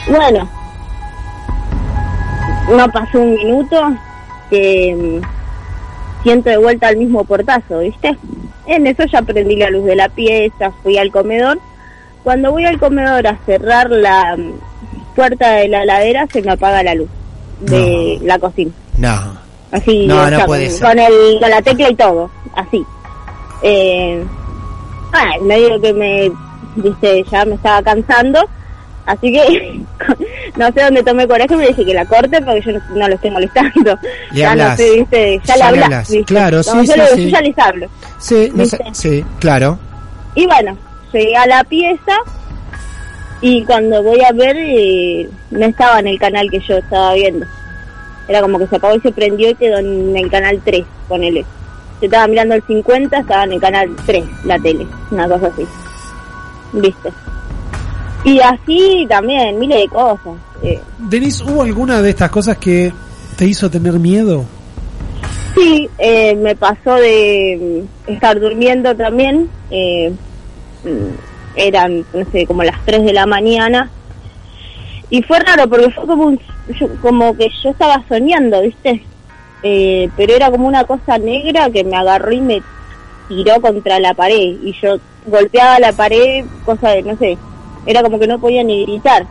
Bueno, 0.08 0.48
no 2.74 2.88
pasó 2.90 3.20
un 3.20 3.34
minuto 3.34 3.92
que 4.50 5.20
mm, 5.22 6.22
siento 6.22 6.50
de 6.50 6.56
vuelta 6.56 6.88
el 6.88 6.96
mismo 6.96 7.24
portazo, 7.24 7.80
¿viste? 7.80 8.16
En 8.66 8.86
eso 8.86 9.04
ya 9.04 9.22
prendí 9.22 9.56
la 9.56 9.70
luz 9.70 9.84
de 9.84 9.96
la 9.96 10.08
pieza, 10.08 10.70
fui 10.82 10.96
al 10.98 11.10
comedor. 11.10 11.58
Cuando 12.22 12.50
voy 12.52 12.64
al 12.64 12.78
comedor 12.78 13.26
a 13.26 13.38
cerrar 13.44 13.90
la 13.90 14.36
mm, 14.36 15.14
puerta 15.14 15.50
de 15.52 15.68
la 15.68 15.82
heladera, 15.82 16.26
se 16.32 16.42
me 16.42 16.52
apaga 16.52 16.82
la 16.82 16.94
luz 16.94 17.08
de 17.60 18.18
la 18.22 18.38
cocina. 18.38 18.70
No. 18.98 19.44
Así, 19.70 20.06
No, 20.06 20.22
o 20.22 20.30
no 20.30 20.36
sea, 20.36 20.46
puede 20.46 20.66
con, 20.66 20.74
ser. 20.76 20.86
con 20.88 20.98
el, 20.98 21.40
con 21.40 21.50
la 21.50 21.62
tecla 21.62 21.90
y 21.90 21.94
todo, 21.96 22.30
así. 22.54 22.84
Eh, 23.62 24.24
ah, 25.12 25.32
medio 25.42 25.80
que 25.80 25.92
me, 25.92 26.30
dice, 26.76 27.24
ya 27.30 27.44
me 27.44 27.54
estaba 27.56 27.82
cansando, 27.82 28.40
así 29.06 29.32
que 29.32 29.80
no 30.56 30.66
sé 30.72 30.82
dónde 30.82 31.02
tomé 31.02 31.26
coraje 31.26 31.52
y 31.52 31.56
me 31.56 31.66
dije 31.68 31.84
que 31.84 31.94
la 31.94 32.04
corte 32.06 32.40
porque 32.42 32.60
yo 32.62 32.72
no, 32.72 32.80
no 32.94 33.08
lo 33.08 33.14
estoy 33.14 33.30
molestando. 33.30 33.98
Le 34.32 34.38
ya 34.40 34.54
no 34.54 34.76
sé, 34.76 34.90
viste, 34.98 35.40
ya, 35.44 35.56
Ya 35.56 35.56
le 35.72 35.82
hablas. 35.84 36.08
Claro, 36.26 36.62
sí, 36.62 36.70
yo, 36.74 36.82
sí, 36.84 36.98
le- 36.98 37.06
sí. 37.08 37.24
yo 37.24 37.28
ya 37.30 37.40
les 37.40 37.58
hablo. 37.58 37.86
Sí, 38.18 38.52
no 38.54 38.64
sé- 38.64 38.78
¿Viste? 38.78 38.84
sí, 38.92 39.24
claro. 39.40 39.78
Y 40.34 40.46
bueno, 40.46 40.76
llegué 41.12 41.36
a 41.36 41.46
la 41.46 41.64
pieza 41.64 42.16
y 43.40 43.64
cuando 43.64 44.02
voy 44.02 44.20
a 44.22 44.32
ver 44.32 44.56
eh, 44.58 45.28
no 45.50 45.66
estaba 45.66 46.00
en 46.00 46.08
el 46.08 46.18
canal 46.18 46.50
que 46.50 46.60
yo 46.60 46.76
estaba 46.78 47.14
viendo. 47.14 47.46
Era 48.26 48.40
como 48.40 48.58
que 48.58 48.66
se 48.68 48.76
apagó 48.76 48.94
y 48.96 49.00
se 49.00 49.12
prendió 49.12 49.50
y 49.50 49.54
quedó 49.54 49.78
en 49.78 50.16
el 50.16 50.30
canal 50.30 50.60
3, 50.64 50.84
ponele. 51.08 51.40
Yo 52.00 52.06
estaba 52.06 52.26
mirando 52.26 52.54
el 52.54 52.62
50, 52.66 53.18
estaba 53.18 53.44
en 53.44 53.52
el 53.52 53.60
canal 53.60 53.94
3, 54.06 54.24
la 54.44 54.58
tele, 54.58 54.86
una 55.10 55.28
cosa 55.28 55.46
así. 55.48 55.66
¿Viste? 56.72 57.10
Y 58.24 58.40
así 58.40 59.06
también, 59.08 59.58
miles 59.58 59.82
de 59.82 59.88
cosas. 59.88 60.34
Eh, 60.62 60.80
Denis, 60.98 61.40
¿hubo 61.42 61.62
alguna 61.62 62.00
de 62.00 62.10
estas 62.10 62.30
cosas 62.30 62.56
que 62.58 62.92
te 63.36 63.46
hizo 63.46 63.70
tener 63.70 63.94
miedo? 63.98 64.44
Sí, 65.54 65.88
eh, 65.98 66.34
me 66.34 66.56
pasó 66.56 66.94
de 66.96 67.84
mm, 68.08 68.10
estar 68.12 68.40
durmiendo 68.40 68.94
también. 68.96 69.48
eh, 69.70 70.12
mm, 70.84 71.56
eran, 71.56 72.04
no 72.12 72.24
sé, 72.32 72.46
como 72.46 72.64
las 72.64 72.84
3 72.84 73.04
de 73.04 73.12
la 73.12 73.26
mañana. 73.26 73.88
Y 75.10 75.22
fue 75.22 75.38
raro 75.38 75.68
porque 75.68 75.90
fue 75.90 76.06
como, 76.06 76.24
un- 76.26 76.40
yo- 76.80 76.88
como 77.00 77.36
que 77.36 77.48
yo 77.62 77.70
estaba 77.70 78.02
soñando, 78.08 78.60
¿viste? 78.62 79.02
Eh, 79.62 80.08
pero 80.16 80.34
era 80.34 80.50
como 80.50 80.66
una 80.66 80.84
cosa 80.84 81.16
negra 81.18 81.70
que 81.70 81.84
me 81.84 81.96
agarró 81.96 82.32
y 82.32 82.40
me 82.40 82.62
tiró 83.28 83.60
contra 83.60 84.00
la 84.00 84.14
pared. 84.14 84.56
Y 84.64 84.74
yo 84.82 84.96
golpeaba 85.26 85.78
la 85.78 85.92
pared, 85.92 86.44
cosa 86.66 86.90
de, 86.90 87.02
no 87.02 87.16
sé, 87.18 87.38
era 87.86 88.02
como 88.02 88.18
que 88.18 88.26
no 88.26 88.38
podía 88.38 88.62
ni 88.64 88.84
gritar. 88.84 89.26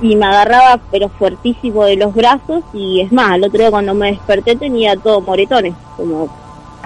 Y 0.00 0.14
me 0.14 0.26
agarraba, 0.26 0.78
pero 0.92 1.08
fuertísimo 1.08 1.84
de 1.84 1.96
los 1.96 2.14
brazos. 2.14 2.62
Y 2.72 3.00
es 3.00 3.10
más, 3.12 3.34
el 3.36 3.44
otro 3.44 3.58
día 3.58 3.70
cuando 3.70 3.94
me 3.94 4.12
desperté 4.12 4.54
tenía 4.56 4.96
todo 4.96 5.20
moretones, 5.20 5.74
como 5.96 6.28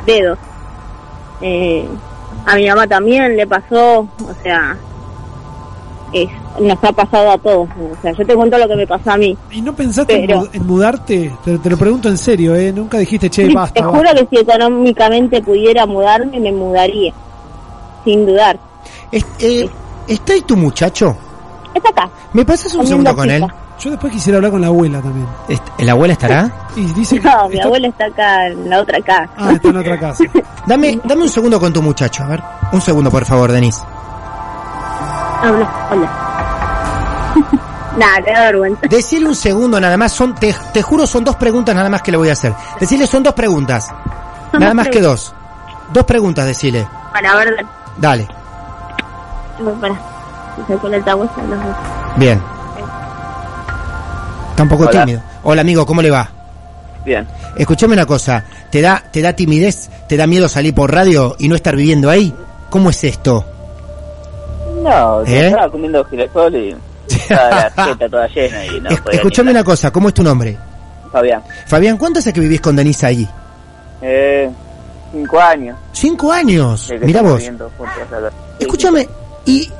dedos. 0.07 0.39
Eh, 1.41 1.87
a 2.47 2.57
mi 2.57 2.67
mamá 2.69 2.87
también 2.87 3.37
le 3.37 3.47
pasó, 3.47 4.01
o 4.01 4.35
sea, 4.43 4.77
es, 6.13 6.29
nos 6.61 6.83
ha 6.83 6.93
pasado 6.93 7.31
a 7.33 7.39
todos. 7.39 7.69
O 7.71 8.03
sea, 8.03 8.13
yo 8.13 8.25
te 8.27 8.35
cuento 8.35 8.57
lo 8.59 8.69
que 8.69 8.77
me 8.77 8.87
pasó 8.87 9.11
a 9.13 9.17
mí. 9.17 9.37
¿Y 9.51 9.61
no 9.63 9.75
pensaste 9.75 10.15
en 10.21 10.27
Pero- 10.27 10.41
mu- 10.41 10.47
en, 10.53 10.67
mudarte? 10.67 11.33
Te, 11.45 11.59
te 11.59 11.71
lo 11.71 11.77
pregunto 11.77 12.09
en 12.09 12.17
serio, 12.19 12.55
¿eh? 12.55 12.73
Nunca 12.73 12.99
dijiste, 12.99 13.29
che, 13.31 13.47
Sí, 13.47 13.55
basta. 13.55 13.75
te 13.75 13.83
juro 13.83 14.03
basta. 14.03 14.21
que 14.27 14.27
si 14.37 14.43
económicamente 14.43 15.43
pudiera 15.43 15.85
mudarme, 15.87 16.41
me 16.41 16.53
mudaría. 16.53 17.13
Sin 18.05 18.27
dudar. 18.27 18.59
Es- 19.11 19.27
eh, 19.41 19.69
¿Está 20.07 20.33
ahí 20.35 20.43
tu 20.43 20.57
muchacho? 20.57 21.17
Está 21.75 21.89
acá. 21.91 22.11
¿Me 22.33 22.45
pasas 22.45 22.75
un 22.75 22.87
segundo 22.87 23.15
con 23.15 23.31
él? 23.31 23.47
Yo 23.81 23.91
después 23.91 24.13
quisiera 24.13 24.37
hablar 24.37 24.53
con 24.53 24.61
la 24.61 24.69
abuela 24.69 25.01
también. 25.01 25.27
¿El 25.79 25.89
abuela 25.91 26.13
estará? 26.13 26.51
Y 26.77 26.85
dice 26.93 27.19
que 27.21 27.29
No, 27.29 27.49
mi 27.49 27.55
está- 27.57 27.67
abuela 27.67 27.89
está 27.89 28.05
acá 28.07 28.47
en 28.47 28.71
la 28.71 28.81
otra 28.81 29.01
casa. 29.03 29.29
Ah, 29.37 29.53
está 29.53 29.69
en 29.69 29.77
otra 29.77 29.99
casa. 30.01 30.25
Dame, 30.67 31.01
dame 31.05 31.23
un 31.23 31.29
segundo 31.29 31.59
con 31.61 31.73
tu 31.73 31.83
muchacho, 31.83 32.23
a 32.23 32.27
ver. 32.29 32.43
Un 32.73 32.81
segundo, 32.81 33.11
por 33.11 33.25
favor, 33.27 33.51
Denise. 33.53 33.81
Habla, 35.43 35.89
hola. 35.91 36.11
Nada, 37.99 38.23
te 38.25 38.33
da 38.33 38.41
vergüenza. 38.45 38.81
Decirle 38.89 39.29
un 39.29 39.35
segundo 39.35 39.79
nada 39.81 39.97
más, 39.99 40.13
son, 40.13 40.35
te, 40.35 40.55
te 40.73 40.81
juro 40.83 41.07
son 41.07 41.25
dos 41.25 41.37
preguntas 41.37 41.75
nada 41.75 41.91
más 41.91 42.01
que 42.01 42.11
le 42.11 42.17
voy 42.17 42.29
a 42.31 42.33
hacer. 42.33 42.55
Decirle 42.81 43.07
son 43.07 43.23
dos 43.23 43.35
preguntas. 43.35 43.87
Son 44.51 44.61
Nada 44.61 44.67
dos 44.67 44.75
más 44.77 44.89
que 44.89 45.01
dos. 45.01 45.35
Dos 45.93 46.05
preguntas, 46.05 46.47
decirle. 46.47 46.87
Para 47.13 47.35
ver, 47.37 47.67
Dale. 47.99 48.29
Para. 49.71 49.95
Se 50.67 50.73
saco 50.75 50.87
el 50.89 50.95
altavoz. 50.95 51.31
Bien. 52.17 52.41
Está 54.51 54.63
un 54.63 54.69
poco 54.69 54.83
Hola. 54.85 55.01
tímido. 55.05 55.23
Hola 55.45 55.61
amigo, 55.63 55.87
¿cómo 55.87 56.03
le 56.03 56.11
va? 56.11 56.31
Bien. 57.05 57.27
Escúchame 57.57 57.95
una 57.95 58.07
cosa, 58.07 58.45
¿te 58.71 58.81
da, 58.81 59.03
¿te 59.11 59.21
da 59.23 59.33
timidez? 59.33 59.91
¿Te 60.09 60.17
da 60.17 60.27
miedo 60.27 60.49
salir 60.49 60.75
por 60.75 60.93
radio 60.93 61.35
y 61.39 61.49
no 61.49 61.55
estar 61.57 61.75
viviendo 61.75 62.09
ahí? 62.11 62.33
¿Cómo 62.71 62.91
es 62.91 63.03
esto? 63.05 63.45
No, 64.83 65.23
¿Eh? 65.25 65.49
estaba 65.49 65.71
comiendo 65.71 66.05
girasol 66.05 66.55
y 66.55 66.77
estaba 67.09 67.51
la 67.51 67.71
teta 67.87 68.09
toda 68.09 68.27
llena 68.29 68.65
y 68.67 68.81
no 68.81 68.91
Es- 68.91 69.01
podía 69.01 69.45
ni 69.45 69.51
una 69.51 69.65
cosa, 69.65 69.91
¿cómo 69.91 70.09
es 70.09 70.15
tu 70.15 70.23
nombre? 70.23 70.57
Fabián. 71.11 71.43
Fabián, 71.67 71.97
¿cuánto 71.99 72.21
hace 72.21 72.33
que 72.33 72.41
vivís 72.41 72.61
con 72.61 72.75
Denise 72.77 73.07
allí? 73.07 73.29
Eh, 74.01 74.51
cinco 75.13 75.41
años. 75.41 75.77
Cinco 75.93 76.33
años. 76.33 76.91
Mira 77.03 77.21
vos. 77.23 77.43
Escúchame, 78.59 79.09
¿y 79.47 79.71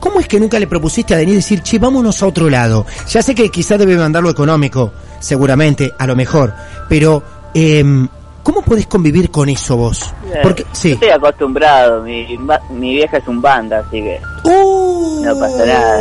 cómo 0.00 0.20
es 0.20 0.26
que 0.28 0.40
nunca 0.40 0.58
le 0.58 0.66
propusiste 0.66 1.14
a 1.14 1.16
Denis 1.18 1.36
decir, 1.36 1.62
che, 1.62 1.78
vámonos 1.78 2.22
a 2.22 2.26
otro 2.26 2.48
lado? 2.50 2.86
Ya 3.08 3.22
sé 3.22 3.34
que 3.34 3.48
quizás 3.50 3.78
debe 3.78 3.96
mandar 3.96 4.22
lo 4.22 4.30
económico, 4.30 4.92
seguramente, 5.20 5.92
a 5.98 6.06
lo 6.06 6.16
mejor, 6.16 6.52
pero 6.88 7.22
em, 7.54 8.08
¿cómo 8.42 8.62
podés 8.62 8.86
convivir 8.86 9.30
con 9.30 9.48
eso 9.48 9.76
vos? 9.76 10.02
Eh, 10.32 10.40
Porque, 10.42 10.62
Yo 10.64 10.68
sí. 10.72 10.92
estoy 10.92 11.10
acostumbrado, 11.10 12.02
mi, 12.02 12.36
mi 12.70 12.94
vieja 12.94 13.18
es 13.18 13.28
un 13.28 13.40
banda, 13.40 13.78
así 13.86 14.02
que 14.02 14.20
¡Uh! 14.44 15.22
no 15.24 15.38
pasa 15.38 15.66
nada, 15.66 16.00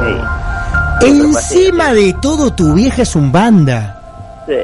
sí. 0.00 1.06
Encima 1.06 1.92
de 1.94 2.14
todo, 2.20 2.52
tu 2.52 2.74
vieja 2.74 3.02
es 3.02 3.16
un 3.16 3.32
banda. 3.32 3.96
Sí. 4.46 4.54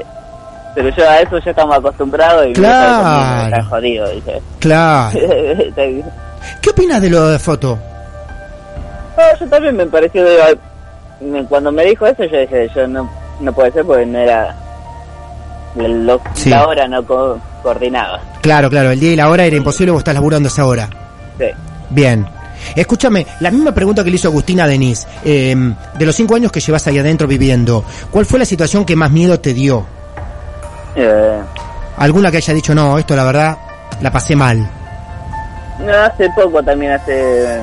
Pero 0.77 0.91
yo 0.91 1.09
a 1.11 1.21
eso 1.21 1.39
ya 1.39 1.51
estamos 1.51 1.75
acostumbrados 1.77 2.47
y 2.49 2.53
Claro. 2.53 3.47
está 3.47 3.65
jodido, 3.65 4.09
dice. 4.11 4.41
Claro. 4.61 5.19
¿Qué 6.61 6.71
opinas 6.71 7.01
de 7.03 7.11
lo 7.11 7.29
de 7.29 7.39
foto? 7.41 7.79
Yo 9.41 9.49
también 9.49 9.75
me 9.77 9.87
pareció 9.87 10.23
cuando 11.49 11.73
me 11.73 11.85
dijo 11.87 12.07
eso, 12.07 12.25
yo 12.25 12.39
dije, 12.41 12.69
yo 12.75 12.87
no, 12.87 13.11
no 13.41 13.53
puede 13.53 13.73
ser 13.73 13.85
porque 13.87 14.05
no 14.07 14.19
era. 14.19 14.55
lo- 15.77 16.21
Sí. 16.35 16.51
La 16.51 16.67
hora 16.67 16.87
no 16.87 17.03
co- 17.05 17.39
coordinaba. 17.63 18.21
Claro, 18.43 18.69
claro, 18.71 18.91
el 18.91 19.01
día 19.01 19.13
y 19.13 19.17
la 19.17 19.31
hora 19.31 19.45
era 19.45 19.57
imposible, 19.57 19.93
vos 19.93 20.01
estás 20.01 20.15
laburando 20.15 20.49
esa 20.49 20.67
hora. 20.67 20.89
Sí. 21.39 21.47
Bien. 21.91 22.27
Escúchame, 22.75 23.27
la 23.41 23.51
misma 23.51 23.73
pregunta 23.73 24.03
que 24.05 24.11
le 24.11 24.17
hizo 24.17 24.29
Agustina 24.29 24.65
a 24.65 24.69
Denise. 24.69 25.07
eh, 25.25 25.55
de 25.99 26.07
los 26.07 26.15
cinco 26.15 26.35
años 26.35 26.53
que 26.53 26.61
llevas 26.61 26.87
ahí 26.87 26.99
adentro 26.99 27.27
viviendo, 27.27 27.83
¿cuál 28.11 28.27
fue 28.27 28.39
la 28.39 28.45
situación 28.45 28.85
que 28.85 28.95
más 28.97 29.11
miedo 29.11 29.41
te 29.41 29.55
dio? 29.55 29.87
Eh, 30.97 31.41
¿Alguna 31.99 32.31
que 32.31 32.39
haya 32.39 32.55
dicho, 32.55 32.75
no, 32.75 32.99
esto 32.99 33.15
la 33.17 33.25
verdad, 33.25 33.57
la 34.01 34.11
pasé 34.11 34.35
mal? 34.37 34.67
no, 35.81 35.93
hace 35.93 36.29
poco 36.35 36.63
también, 36.63 36.93
hace 36.93 37.61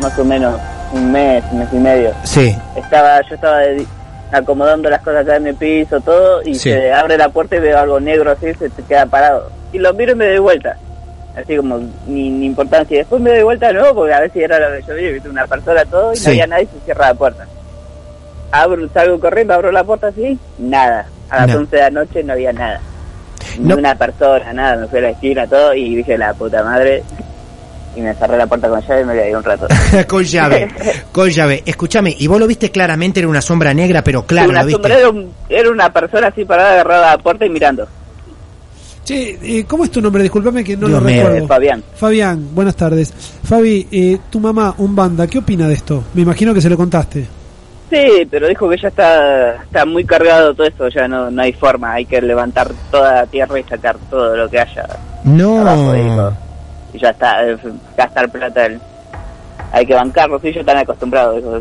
más 0.00 0.18
o 0.18 0.24
menos 0.24 0.60
un 0.92 1.10
mes, 1.10 1.42
un 1.50 1.58
mes 1.60 1.68
y 1.72 1.76
medio. 1.76 2.12
Sí. 2.24 2.56
Estaba, 2.76 3.20
yo 3.22 3.34
estaba 3.34 3.58
de- 3.60 3.86
acomodando 4.32 4.90
las 4.90 5.00
cosas 5.00 5.22
acá 5.22 5.36
en 5.36 5.46
el 5.46 5.54
piso, 5.54 6.00
todo, 6.00 6.42
y 6.42 6.54
Sí. 6.54 6.70
se 6.70 6.92
abre 6.92 7.16
la 7.16 7.28
puerta 7.30 7.56
y 7.56 7.60
veo 7.60 7.78
algo 7.78 8.00
negro 8.00 8.30
así, 8.32 8.52
se 8.54 8.68
te 8.68 8.82
queda 8.82 9.06
parado. 9.06 9.50
Y 9.72 9.78
lo 9.78 9.92
miro 9.94 10.12
y 10.12 10.14
me 10.16 10.26
doy 10.28 10.38
vuelta. 10.38 10.76
Así 11.36 11.56
como, 11.56 11.78
ni, 12.06 12.30
ni 12.30 12.46
importancia. 12.46 12.94
Y 12.94 12.98
después 12.98 13.20
me 13.20 13.30
doy 13.30 13.42
vuelta 13.42 13.68
de 13.68 13.74
nuevo, 13.74 13.94
porque 13.94 14.14
a 14.14 14.20
ver 14.20 14.30
si 14.32 14.40
era 14.42 14.58
lo 14.58 14.76
que 14.76 14.82
yo 14.86 14.94
vi, 14.94 15.12
viste, 15.12 15.28
una 15.28 15.46
persona 15.46 15.84
todo, 15.86 16.12
y 16.12 16.16
Sí. 16.16 16.24
no 16.26 16.30
había 16.30 16.46
nadie, 16.46 16.66
se 16.72 16.84
cierra 16.84 17.08
la 17.08 17.14
puerta. 17.14 17.46
Abro, 18.52 18.88
salgo 18.92 19.18
corriendo, 19.18 19.54
abro 19.54 19.72
la 19.72 19.82
puerta 19.84 20.08
así, 20.08 20.38
nada. 20.58 21.06
A 21.30 21.46
las 21.46 21.54
No. 21.54 21.60
11 21.60 21.76
de 21.76 21.82
la 21.82 21.90
noche 21.90 22.22
no 22.24 22.32
había 22.32 22.52
nada. 22.52 22.80
Ni 23.58 23.68
No. 23.68 23.76
una 23.76 23.94
persona, 23.96 24.52
nada. 24.52 24.76
Me 24.76 24.86
fui 24.88 24.98
a 24.98 25.02
la 25.02 25.10
esquina, 25.10 25.46
todo, 25.46 25.74
y 25.74 25.96
dije, 25.96 26.16
la 26.18 26.32
puta 26.34 26.62
madre. 26.62 27.02
Y 27.96 28.00
me 28.00 28.12
cerré 28.14 28.36
la 28.36 28.46
puerta 28.46 28.68
con 28.68 28.80
llave 28.80 29.02
y 29.02 29.04
me 29.04 29.12
quedé 29.14 29.36
un 29.36 29.44
rato. 29.44 29.68
con 30.08 30.24
llave, 30.24 30.68
con 31.12 31.28
llave. 31.30 31.62
Escúchame, 31.64 32.14
y 32.18 32.26
vos 32.26 32.40
lo 32.40 32.46
viste 32.48 32.70
claramente, 32.70 33.20
era 33.20 33.28
una 33.28 33.40
sombra 33.40 33.72
negra, 33.72 34.02
pero 34.02 34.26
claro, 34.26 34.50
una 34.50 34.60
lo 34.62 34.66
viste. 34.66 34.82
sombra 34.82 34.98
era, 34.98 35.10
un- 35.10 35.32
era 35.48 35.70
una 35.70 35.92
persona 35.92 36.26
así 36.28 36.44
parada 36.44 36.72
agarrada 36.72 37.12
a 37.12 37.16
la 37.16 37.22
puerta 37.22 37.46
y 37.46 37.50
mirando. 37.50 37.86
Che, 39.04 39.38
eh, 39.42 39.64
¿cómo 39.68 39.84
es 39.84 39.90
tu 39.90 40.00
nombre? 40.00 40.22
Disculpame 40.22 40.64
que 40.64 40.76
no 40.76 40.88
Dios 40.88 41.02
lo 41.02 41.06
recuerdo. 41.08 41.36
Eh, 41.36 41.46
Fabián. 41.46 41.84
Fabián, 41.94 42.48
buenas 42.54 42.74
tardes. 42.74 43.12
Fabi, 43.44 43.86
eh, 43.92 44.18
tu 44.30 44.40
mamá, 44.40 44.74
un 44.78 44.96
banda, 44.96 45.26
¿qué 45.26 45.38
opina 45.38 45.68
de 45.68 45.74
esto? 45.74 46.04
Me 46.14 46.22
imagino 46.22 46.54
que 46.54 46.62
se 46.62 46.70
lo 46.70 46.76
contaste. 46.76 47.26
Sí, 47.94 48.26
pero 48.30 48.48
dijo 48.48 48.68
que 48.68 48.76
ya 48.76 48.88
está 48.88 49.54
está 49.62 49.84
muy 49.86 50.04
cargado 50.04 50.52
todo 50.54 50.66
esto, 50.66 50.88
ya 50.88 51.06
no, 51.06 51.30
no 51.30 51.42
hay 51.42 51.52
forma, 51.52 51.92
hay 51.92 52.04
que 52.06 52.20
levantar 52.20 52.68
toda 52.90 53.14
la 53.14 53.26
tierra 53.26 53.58
y 53.60 53.62
sacar 53.62 53.96
todo 54.10 54.36
lo 54.36 54.48
que 54.50 54.58
haya 54.60 54.82
abajo, 54.82 55.92
dijo. 55.92 56.16
No. 56.16 56.36
Y 56.92 56.98
ya 56.98 57.10
está, 57.10 57.36
gastar 57.96 58.28
plata, 58.30 58.66
el- 58.66 58.80
hay 59.72 59.86
que 59.86 59.94
bancarlo, 59.94 60.38
sí, 60.40 60.52
yo 60.52 60.60
están 60.60 60.78
acostumbrado, 60.78 61.34
dijo. 61.36 61.60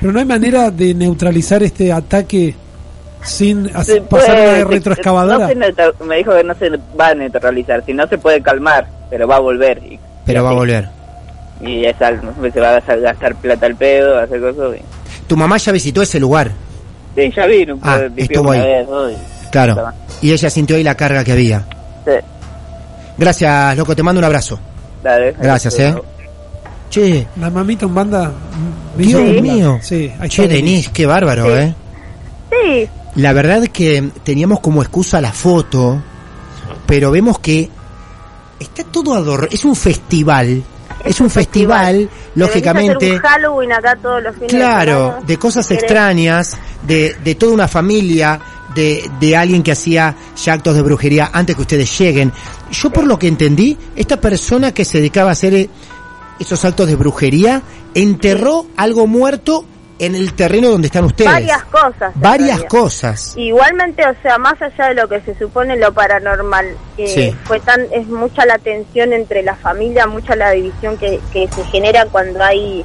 Pero 0.00 0.12
no 0.12 0.18
hay 0.18 0.24
manera 0.24 0.70
de 0.70 0.94
neutralizar 0.94 1.62
este 1.62 1.92
ataque 1.92 2.54
sin 3.22 3.66
hacer- 3.74 4.02
pasar 4.02 4.36
una 4.58 4.64
retroexcavadora. 4.64 5.38
no 5.38 5.48
se 5.48 5.54
neutra- 5.56 5.92
me 6.04 6.16
dijo 6.16 6.32
que 6.34 6.44
no 6.44 6.54
se 6.54 6.70
va 6.98 7.08
a 7.08 7.14
neutralizar, 7.14 7.84
si 7.84 7.92
no 7.94 8.06
se 8.08 8.18
puede 8.18 8.42
calmar, 8.42 8.86
pero 9.10 9.26
va 9.28 9.36
a 9.36 9.40
volver. 9.40 9.78
Y, 9.84 9.98
Pero 10.24 10.40
y 10.40 10.42
va 10.44 10.50
a 10.50 10.54
volver. 10.54 10.88
Y 11.60 11.84
es 11.86 12.00
algo, 12.02 12.32
se 12.52 12.60
va 12.60 12.76
a 12.76 12.80
gastar 12.96 13.34
plata 13.36 13.66
al 13.66 13.76
pedo, 13.76 14.18
hacer 14.18 14.40
cosas. 14.40 14.76
y- 14.76 15.05
Tu 15.26 15.36
mamá 15.36 15.56
ya 15.56 15.72
visitó 15.72 16.02
ese 16.02 16.20
lugar. 16.20 16.52
Sí, 17.16 17.32
ya 17.34 17.46
vino, 17.46 17.78
Ah, 17.82 17.98
pues, 18.14 18.28
estuvo 18.28 18.50
ahí. 18.52 18.60
vez, 18.60 18.88
¿no? 18.88 19.10
Y- 19.10 19.16
Claro. 19.50 19.92
Y 20.20 20.32
ella 20.32 20.50
sintió 20.50 20.76
ahí 20.76 20.82
la 20.82 20.94
carga 20.94 21.24
que 21.24 21.32
había. 21.32 21.64
Sí, 22.04 22.12
Gracias, 23.18 23.76
loco, 23.76 23.96
te 23.96 24.02
mando 24.02 24.18
un 24.18 24.24
abrazo. 24.24 24.58
dale. 25.02 25.32
Gracias, 25.40 25.78
eh. 25.78 25.94
Che, 26.90 27.26
La 27.40 27.50
mamita 27.50 27.86
un 27.86 27.94
banda. 27.94 28.28
mm, 28.28 28.98
Dios 28.98 29.22
¿viste? 29.24 29.42
mío. 29.42 29.78
Sí, 29.82 30.12
ahí 30.20 30.28
Che, 30.28 30.46
Denise, 30.48 30.90
qué 30.92 31.06
bárbaro, 31.06 31.46
Sí. 31.46 31.52
¿eh? 31.52 31.74
Sí, 32.50 32.88
La 33.16 33.32
verdad 33.32 33.62
es 33.64 33.70
que 33.70 34.10
teníamos 34.24 34.60
como 34.60 34.82
excusa 34.82 35.20
la 35.22 35.32
foto, 35.32 36.00
pero 36.86 37.10
vemos 37.10 37.38
que 37.38 37.70
está 38.60 38.84
todo 38.84 39.14
adornado. 39.14 39.48
Es 39.52 39.64
un 39.64 39.74
festival. 39.74 40.62
Es 41.06 41.20
un 41.20 41.30
festival, 41.30 42.08
lógicamente. 42.34 43.06
Deberías 43.06 43.24
hacer 43.24 43.34
un 43.38 43.42
Halloween 43.42 43.72
acá 43.72 43.96
todos 43.96 44.22
los 44.22 44.34
fines 44.34 44.50
Claro, 44.50 45.18
de 45.26 45.38
cosas 45.38 45.70
extrañas, 45.70 46.56
de, 46.86 47.16
de 47.22 47.34
toda 47.34 47.52
una 47.52 47.68
familia, 47.68 48.40
de, 48.74 49.08
de 49.20 49.36
alguien 49.36 49.62
que 49.62 49.72
hacía 49.72 50.14
ya 50.36 50.52
actos 50.52 50.74
de 50.74 50.82
brujería 50.82 51.30
antes 51.32 51.56
que 51.56 51.62
ustedes 51.62 51.98
lleguen. 51.98 52.32
Yo 52.70 52.90
por 52.90 53.04
lo 53.04 53.18
que 53.18 53.28
entendí, 53.28 53.76
esta 53.94 54.20
persona 54.20 54.72
que 54.72 54.84
se 54.84 54.98
dedicaba 54.98 55.30
a 55.30 55.32
hacer 55.32 55.54
eh, 55.54 55.70
esos 56.38 56.64
actos 56.64 56.88
de 56.88 56.96
brujería 56.96 57.62
enterró 57.94 58.66
algo 58.76 59.06
muerto 59.06 59.64
en 59.98 60.14
el 60.14 60.34
terreno 60.34 60.68
donde 60.70 60.86
están 60.86 61.04
ustedes. 61.04 61.30
Varias 61.32 61.64
cosas. 61.64 62.12
Varias 62.16 62.64
cosas. 62.64 63.34
Igualmente, 63.36 64.02
o 64.06 64.14
sea, 64.22 64.36
más 64.38 64.54
allá 64.60 64.88
de 64.88 64.94
lo 64.94 65.08
que 65.08 65.20
se 65.22 65.34
supone 65.38 65.76
lo 65.76 65.92
paranormal, 65.92 66.66
eh, 66.98 67.06
Sí. 67.08 67.36
fue 67.44 67.60
tan 67.60 67.80
es 67.92 68.06
mucha 68.06 68.44
la 68.44 68.58
tensión 68.58 69.12
entre 69.12 69.42
la 69.42 69.54
familia, 69.56 70.06
mucha 70.06 70.36
la 70.36 70.50
división 70.50 70.96
que, 70.98 71.20
que 71.32 71.48
se 71.48 71.64
genera 71.66 72.04
cuando 72.06 72.42
hay 72.44 72.84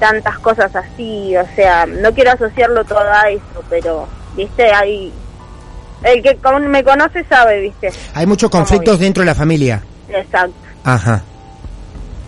tantas 0.00 0.38
cosas 0.40 0.74
así, 0.74 1.36
o 1.36 1.46
sea, 1.54 1.86
no 1.86 2.12
quiero 2.12 2.32
asociarlo 2.32 2.82
todo 2.84 2.98
a 3.12 3.28
eso, 3.30 3.62
pero, 3.70 4.08
viste, 4.36 4.64
hay 4.72 5.12
el 6.02 6.20
que 6.22 6.34
con- 6.38 6.66
me 6.68 6.82
conoce 6.82 7.24
sabe, 7.28 7.60
viste, 7.60 7.90
Hay 8.14 8.26
muchos 8.26 8.50
conflictos 8.50 8.98
dentro 8.98 9.20
de 9.20 9.26
la 9.26 9.34
familia. 9.34 9.80
exacto. 10.08 10.54
Ajá. 10.82 11.22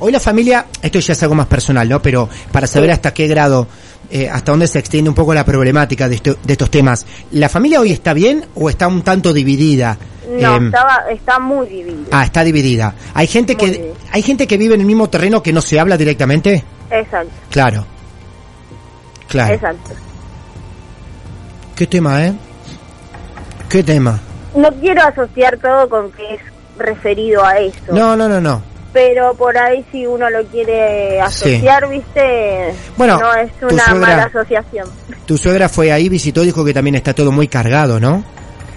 Hoy 0.01 0.12
la 0.12 0.21
familia, 0.21 0.67
esto 0.83 0.99
ya 0.99 1.12
es 1.12 1.23
algo 1.23 1.35
más 1.35 1.47
personal, 1.47 1.88
¿no? 1.88 2.01
Pero 2.03 2.29
para 2.53 2.67
saber 2.67 2.90
hasta 2.90 3.12
qué 3.14 3.27
grado, 3.27 3.67
eh, 4.11 4.29
hasta 4.29 4.53
dónde 4.53 4.67
se 4.67 4.79
extiende 4.79 5.09
un 5.11 5.14
poco 5.14 5.35
la 5.35 5.45
problemática 5.45 6.09
de, 6.09 6.21
de 6.43 6.53
estos 6.53 6.71
temas, 6.71 7.07
¿la 7.33 7.49
familia 7.49 7.81
hoy 7.81 7.93
está 7.93 8.12
bien 8.12 8.45
o 8.55 8.69
está 8.71 8.87
un 8.88 9.03
tanto 9.03 9.33
dividida? 9.33 9.97
No, 10.40 10.57
Em, 10.57 10.67
estaba 10.67 11.05
está 11.11 11.38
muy 11.38 11.67
dividido. 11.67 12.07
ah, 12.12 12.25
está 12.25 12.43
dividida. 12.45 12.95
¿Hay 13.12 13.27
gente 13.27 13.55
Muy 13.55 13.61
que 13.64 13.71
dividida. 13.73 13.95
hay 14.12 14.23
gente 14.23 14.47
que 14.47 14.57
vive 14.57 14.75
en 14.75 14.81
el 14.81 14.87
mismo 14.87 15.09
terreno 15.11 15.43
que 15.43 15.53
no 15.53 15.61
se 15.61 15.79
habla 15.79 15.97
directamente? 15.97 16.64
Exacto, 16.90 17.31
Claro. 17.51 17.85
Claro. 19.29 19.55
exacto. 19.55 19.90
¿Qué 21.75 21.87
tema, 21.87 22.25
eh? 22.27 22.35
¿Qué 23.69 23.83
tema? 23.83 24.21
No 24.55 24.71
quiero 24.81 25.03
asociar 25.03 25.59
todo 25.59 25.88
con 25.88 26.12
que 26.12 26.35
es 26.35 26.40
referido 26.79 27.45
a 27.45 27.59
eso. 27.59 27.93
No, 27.93 28.17
no, 28.17 28.29
no, 28.29 28.40
no. 28.40 28.62
Pero 28.94 29.35
por 29.35 29.59
ahí 29.59 29.85
si 29.92 30.07
uno 30.07 30.30
lo 30.30 30.42
quiere 30.46 31.20
asociar, 31.20 31.87
viste, 31.88 32.72
Bueno, 32.96 33.18
no 33.18 33.35
es 33.35 33.50
una 33.61 33.85
suegra- 33.85 33.94
mala 34.00 34.22
asociación. 34.24 34.88
Tu 35.26 35.37
suegra 35.37 35.68
fue 35.68 35.92
ahí, 35.92 36.09
visitó, 36.09 36.40
dijo 36.42 36.64
que 36.64 36.72
también 36.72 36.94
está 36.94 37.12
todo 37.12 37.30
muy 37.33 37.48
cargado, 37.48 37.98
¿no? 38.00 38.24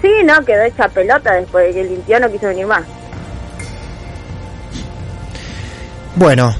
Sí, 0.02 0.10
no, 0.24 0.44
quedó 0.44 0.62
hecha 0.64 0.88
pelota 0.88 1.32
después 1.34 1.66
de 1.74 1.80
que 1.82 1.88
limpió, 1.88 2.20
no 2.20 2.30
quiso 2.30 2.48
venir 2.48 2.66
más. 2.66 2.82
Bueno, 6.16 6.54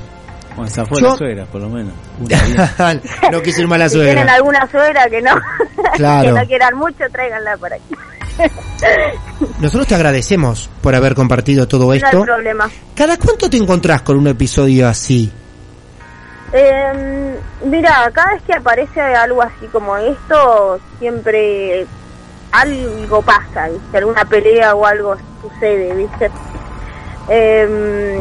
Bueno, 0.55 0.69
esa 0.71 0.85
fue 0.87 1.01
Yo- 1.01 1.11
la 1.11 1.17
suegra, 1.17 1.45
por 1.47 1.61
lo 1.61 1.69
menos. 1.69 1.93
No 3.33 3.43
quise 3.43 3.63
ir 3.63 3.69
si 3.69 3.77
tienen 3.77 3.89
suegra. 3.91 4.35
alguna 4.35 4.69
suegra 4.71 5.09
que 5.09 5.21
no, 5.23 5.33
Claro. 5.95 6.35
que 6.35 6.41
no 6.41 6.47
quieran 6.47 6.77
mucho, 6.77 7.05
tráiganla 7.13 7.57
por 7.57 7.73
aquí. 7.73 7.95
Nosotros 9.61 9.87
te 9.87 9.95
agradecemos 9.95 10.71
por 10.83 10.95
haber 10.95 11.15
compartido 11.15 11.67
todo 11.67 11.87
No 11.87 11.93
hay 11.93 11.99
esto. 11.99 12.23
problema. 12.23 12.69
¿Cada 12.95 13.17
cuánto 13.17 13.49
te 13.51 13.57
encontrás 13.57 14.03
con 14.03 14.17
un 14.19 14.29
episodio 14.29 14.89
así? 14.89 15.31
Eh, 16.53 17.37
mira, 17.65 18.11
cada 18.13 18.33
vez 18.35 18.43
que 18.43 18.55
aparece 18.55 19.01
algo 19.01 19.43
así 19.43 19.67
como 19.73 19.97
esto, 19.97 20.79
siempre 20.99 21.87
algo 22.53 23.21
pasa, 23.23 23.69
¿viste? 23.69 23.99
Alguna 23.99 24.25
pelea 24.25 24.75
o 24.75 24.87
algo 24.87 25.17
sucede, 25.43 25.95
¿viste? 25.95 26.31
Eh, 27.29 28.21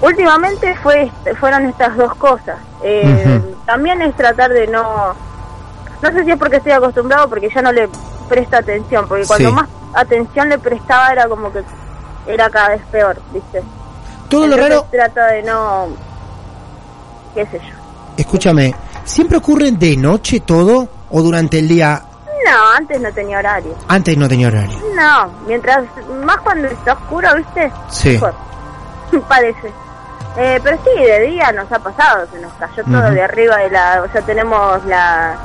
últimamente 0.00 0.74
fue 0.82 1.10
fueron 1.38 1.66
estas 1.66 1.96
dos 1.96 2.14
cosas. 2.14 2.56
Eh. 2.82 3.40
También 3.66 4.00
es 4.02 4.16
tratar 4.16 4.50
de 4.52 4.66
no... 4.66 5.14
No 6.02 6.10
sé 6.12 6.24
si 6.24 6.30
es 6.30 6.38
porque 6.38 6.56
estoy 6.56 6.72
acostumbrado 6.72 7.28
porque 7.28 7.48
ya 7.54 7.60
no 7.62 7.72
le 7.72 7.88
presta 8.28 8.58
atención, 8.58 9.06
porque 9.08 9.26
cuando 9.26 9.48
Sí. 9.48 9.54
más 9.54 9.68
atención 9.94 10.48
le 10.48 10.58
prestaba 10.58 11.12
era 11.12 11.28
como 11.28 11.52
que 11.52 11.62
era 12.26 12.48
cada 12.50 12.68
vez 12.70 12.82
peor, 12.90 13.20
¿viste? 13.32 13.62
Todo 14.28 14.46
lo 14.46 14.56
raro, 14.56 14.86
trata 14.90 15.26
de 15.26 15.42
no 15.42 15.88
qué 17.34 17.46
sé 17.46 17.58
yo 17.60 17.74
escúchame, 18.16 18.74
¿siempre 19.04 19.38
ocurre 19.38 19.70
de 19.72 19.96
noche 19.96 20.40
todo 20.40 20.88
o 21.10 21.22
durante 21.22 21.58
el 21.58 21.68
día? 21.68 22.02
no 22.44 22.70
antes 22.76 23.00
no 23.00 23.12
tenía 23.12 23.38
horario 23.38 23.74
Antes 23.88 24.16
no 24.16 24.28
tenía 24.28 24.48
horario. 24.48 24.78
no 24.96 25.28
mientras 25.46 25.84
más 26.24 26.36
cuando 26.38 26.68
está 26.68 26.92
oscuro 26.94 27.28
viste 27.36 27.72
Sí. 27.88 28.10
mejor 28.10 28.34
parece 29.28 29.72
eh, 30.36 30.60
pero 30.62 30.78
sí 30.84 31.02
de 31.02 31.20
día 31.26 31.50
nos 31.52 31.70
ha 31.72 31.78
pasado 31.78 32.26
se 32.32 32.38
nos 32.40 32.52
cayó 32.54 32.84
todo 32.84 33.10
de 33.10 33.22
arriba 33.22 33.56
de 33.58 33.70
la 33.70 34.02
o 34.08 34.12
sea 34.12 34.22
tenemos 34.22 34.84
la 34.86 35.36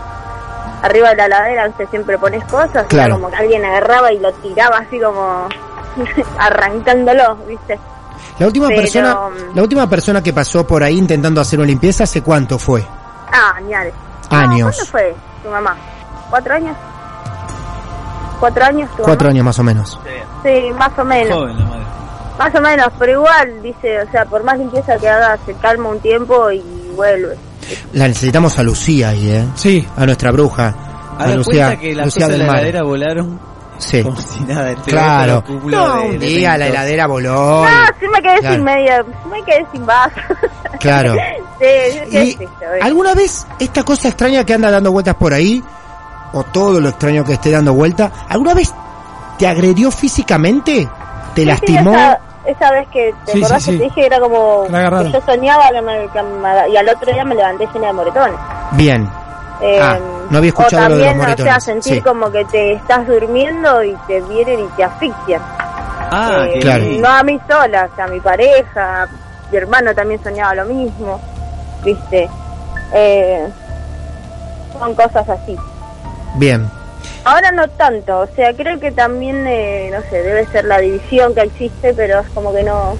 arriba 0.85 1.09
de 1.09 1.15
la 1.15 1.27
ladera 1.27 1.67
usted 1.69 1.87
siempre 1.89 2.17
pones 2.17 2.43
cosas 2.45 2.85
Claro. 2.87 3.15
como 3.15 3.29
que 3.29 3.35
alguien 3.37 3.63
agarraba 3.65 4.11
y 4.11 4.19
lo 4.19 4.31
tiraba 4.33 4.77
así 4.79 4.99
como 4.99 5.47
arrancándolo 6.37 7.35
viste 7.47 7.79
La 8.39 8.47
última 8.47 8.67
Pero, 8.67 8.81
persona, 8.81 9.15
mm, 9.15 9.55
la 9.55 9.61
última 9.61 9.89
persona 9.89 10.21
que 10.21 10.33
pasó 10.33 10.65
por 10.67 10.83
ahí 10.83 10.97
intentando 10.97 11.39
hacer 11.41 11.59
una 11.59 11.67
limpieza, 11.67 12.03
¿hace 12.03 12.21
cuánto 12.21 12.57
fue? 12.59 12.85
Ah, 13.31 13.53
añares. 13.57 13.93
Años. 14.29 14.75
¿Cuándo 14.75 14.91
fue 14.91 15.15
tu 15.43 15.49
mamá? 15.49 15.75
¿Cuatro 16.29 16.53
años? 16.55 16.75
¿Cuatro 18.39 18.65
años 18.65 18.89
tu 18.97 19.03
Cuatro 19.03 19.25
mamá? 19.27 19.31
años 19.31 19.45
más 19.45 19.59
o 19.59 19.63
menos. 19.63 19.99
Sí, 20.43 20.71
más 20.77 20.91
o 20.97 21.03
menos. 21.05 21.33
Joven 21.37 21.59
la 21.59 21.65
madre. 21.65 21.85
Más 22.37 22.53
o 22.55 22.61
menos, 22.61 22.87
pero 22.99 23.11
igual, 23.13 23.61
dice, 23.61 24.01
o 24.01 24.11
sea, 24.11 24.25
por 24.25 24.43
más 24.43 24.57
limpieza 24.57 24.97
que 24.97 25.07
haga, 25.09 25.37
se 25.45 25.53
calma 25.55 25.89
un 25.89 25.99
tiempo 26.01 26.51
y 26.51 26.61
vuelve. 26.95 27.37
La 27.93 28.07
necesitamos 28.07 28.57
a 28.59 28.63
Lucía 28.63 29.09
ahí, 29.09 29.29
¿eh? 29.31 29.45
Sí. 29.55 29.85
A 29.97 30.05
nuestra 30.05 30.31
bruja. 30.31 30.73
A 31.17 31.23
A 31.23 31.27
la 31.27 31.35
Lucía, 31.35 31.65
cuenta 31.67 31.81
que 31.81 31.95
las 31.95 32.05
Lucía 32.05 32.25
cosas 32.25 32.39
de 32.39 32.45
la 32.45 32.51
heladera 32.53 32.83
volaron 32.83 33.39
Sí. 33.77 34.03
como 34.03 34.15
si 34.21 34.39
nada. 34.45 34.71
Este 34.71 34.91
Claro. 34.91 35.43
No, 35.47 36.01
de 36.01 36.09
un 36.09 36.19
día 36.19 36.57
la 36.57 36.67
heladera 36.67 37.07
voló. 37.07 37.65
No, 37.65 37.69
sí 37.99 38.05
me 38.11 38.21
quedé 38.21 38.39
Claro. 38.39 38.55
sin 38.55 38.63
media, 38.63 39.03
sí 39.03 39.29
me 39.29 39.43
quedé 39.43 39.65
sin 39.71 39.85
vaso. 39.85 40.15
Claro. 40.79 41.15
sí, 41.59 42.37
¿Y 42.37 42.83
alguna 42.83 43.13
vez 43.15 43.45
esta 43.59 43.83
cosa 43.83 44.09
extraña 44.09 44.43
que 44.45 44.53
anda 44.53 44.69
dando 44.69 44.91
vueltas 44.91 45.15
por 45.15 45.33
ahí, 45.33 45.63
o 46.33 46.43
todo 46.43 46.79
lo 46.81 46.89
extraño 46.89 47.23
que 47.23 47.33
esté 47.33 47.49
dando 47.51 47.73
vuelta, 47.73 48.11
¿alguna 48.29 48.53
vez 48.53 48.73
te 49.39 49.47
agredió 49.47 49.89
físicamente? 49.89 50.87
¿Te 51.33 51.41
Sí, 51.41 51.47
lastimó? 51.47 51.93
Sí, 51.95 52.34
esa 52.45 52.71
vez 52.71 52.87
que 52.89 53.13
te 53.25 53.31
Sí, 53.33 53.39
acordás 53.43 53.63
sí, 53.63 53.71
que 53.71 53.77
te 53.77 53.83
dije 53.85 54.05
era 54.05 54.19
como 54.19 54.63
Que 54.67 55.11
yo 55.11 55.21
soñaba 55.25 55.69
que 55.71 55.81
me- 55.81 56.07
que 56.09 56.21
me- 56.21 56.69
y 56.69 56.77
al 56.77 56.89
otro 56.89 57.11
día 57.13 57.25
me 57.25 57.35
levanté 57.35 57.67
llena 57.73 57.87
de 57.87 57.93
moretones. 57.93 58.39
Bien. 58.71 59.09
Eh, 59.61 59.79
Ah, 59.81 59.97
no 60.29 60.37
había 60.37 60.49
escuchado 60.49 60.85
o 60.85 60.89
lo 60.89 60.95
de 60.95 61.01
los 61.01 61.07
también, 61.07 61.19
o 61.19 61.35
sea, 61.37 61.45
moretones. 61.45 61.63
sentir 61.63 61.93
Sí. 61.95 62.01
como 62.01 62.29
que 62.31 62.45
te 62.45 62.73
estás 62.73 63.07
durmiendo 63.07 63.83
y 63.83 63.95
te 64.07 64.21
vienen 64.21 64.59
y 64.59 64.67
te 64.75 64.83
asfixian. 64.83 65.41
Ah, 66.11 66.45
Eh, 66.47 66.59
Claro. 66.59 66.83
No 66.99 67.07
a 67.09 67.23
mí 67.23 67.39
sola, 67.49 67.89
o 67.91 67.95
sea, 67.95 68.05
a 68.05 68.07
mi 68.07 68.19
pareja, 68.19 69.07
mi 69.51 69.57
hermano 69.57 69.93
también 69.95 70.21
soñaba 70.23 70.53
lo 70.55 70.65
mismo, 70.65 71.19
¿viste? 71.83 72.29
Eh, 72.93 73.47
son 74.77 74.93
cosas 74.93 75.27
así. 75.29 75.55
Bien. 76.35 76.69
Ahora 77.25 77.51
no 77.51 77.67
tanto, 77.69 78.19
o 78.19 78.27
sea, 78.35 78.53
creo 78.53 78.79
que 78.79 78.91
también, 78.91 79.45
eh, 79.47 79.89
no 79.91 79.99
sé, 80.09 80.21
debe 80.21 80.45
ser 80.47 80.65
la 80.65 80.77
división 80.77 81.33
que 81.33 81.41
existe, 81.41 81.93
pero 81.93 82.19
es 82.19 82.27
como 82.29 82.53
que 82.53 82.63
no... 82.63 82.95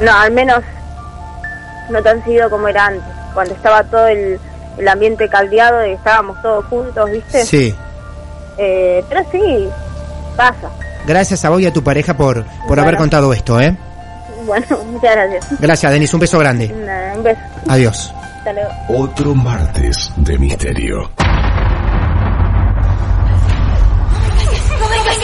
No, 0.00 0.12
al 0.18 0.32
menos 0.32 0.60
no 1.90 2.02
tan 2.02 2.24
seguido 2.24 2.48
como 2.48 2.68
era 2.68 2.86
antes, 2.86 3.02
cuando 3.34 3.52
estaba 3.54 3.84
todo 3.84 4.06
el, 4.08 4.40
el 4.78 4.88
ambiente 4.88 5.28
caldeado 5.28 5.84
y 5.84 5.90
estábamos 5.92 6.40
todos 6.40 6.64
juntos, 6.66 7.10
¿viste? 7.10 7.44
Sí. 7.44 7.74
Eh, 8.56 9.04
pero 9.10 9.20
sí, 9.30 9.68
pasa. 10.36 10.70
Gracias 11.06 11.44
a 11.44 11.50
vos 11.50 11.60
y 11.60 11.66
a 11.66 11.72
tu 11.72 11.82
pareja 11.84 12.16
por, 12.16 12.44
por 12.44 12.66
Bueno. 12.68 12.82
haber 12.82 12.96
contado 12.96 13.32
esto, 13.34 13.60
¿eh? 13.60 13.76
Bueno, 14.46 14.66
muchas 14.86 15.16
gracias. 15.16 15.60
Gracias, 15.60 15.92
Denis. 15.92 16.14
Un 16.14 16.20
beso 16.20 16.38
grande. 16.38 16.68
Nada, 16.68 17.12
un 17.14 17.22
beso. 17.22 17.40
Adiós. 17.68 18.14
Hasta 18.38 18.52
luego. 18.54 18.70
Otro 18.88 19.34
martes 19.34 20.10
de 20.16 20.38
misterio. 20.38 21.10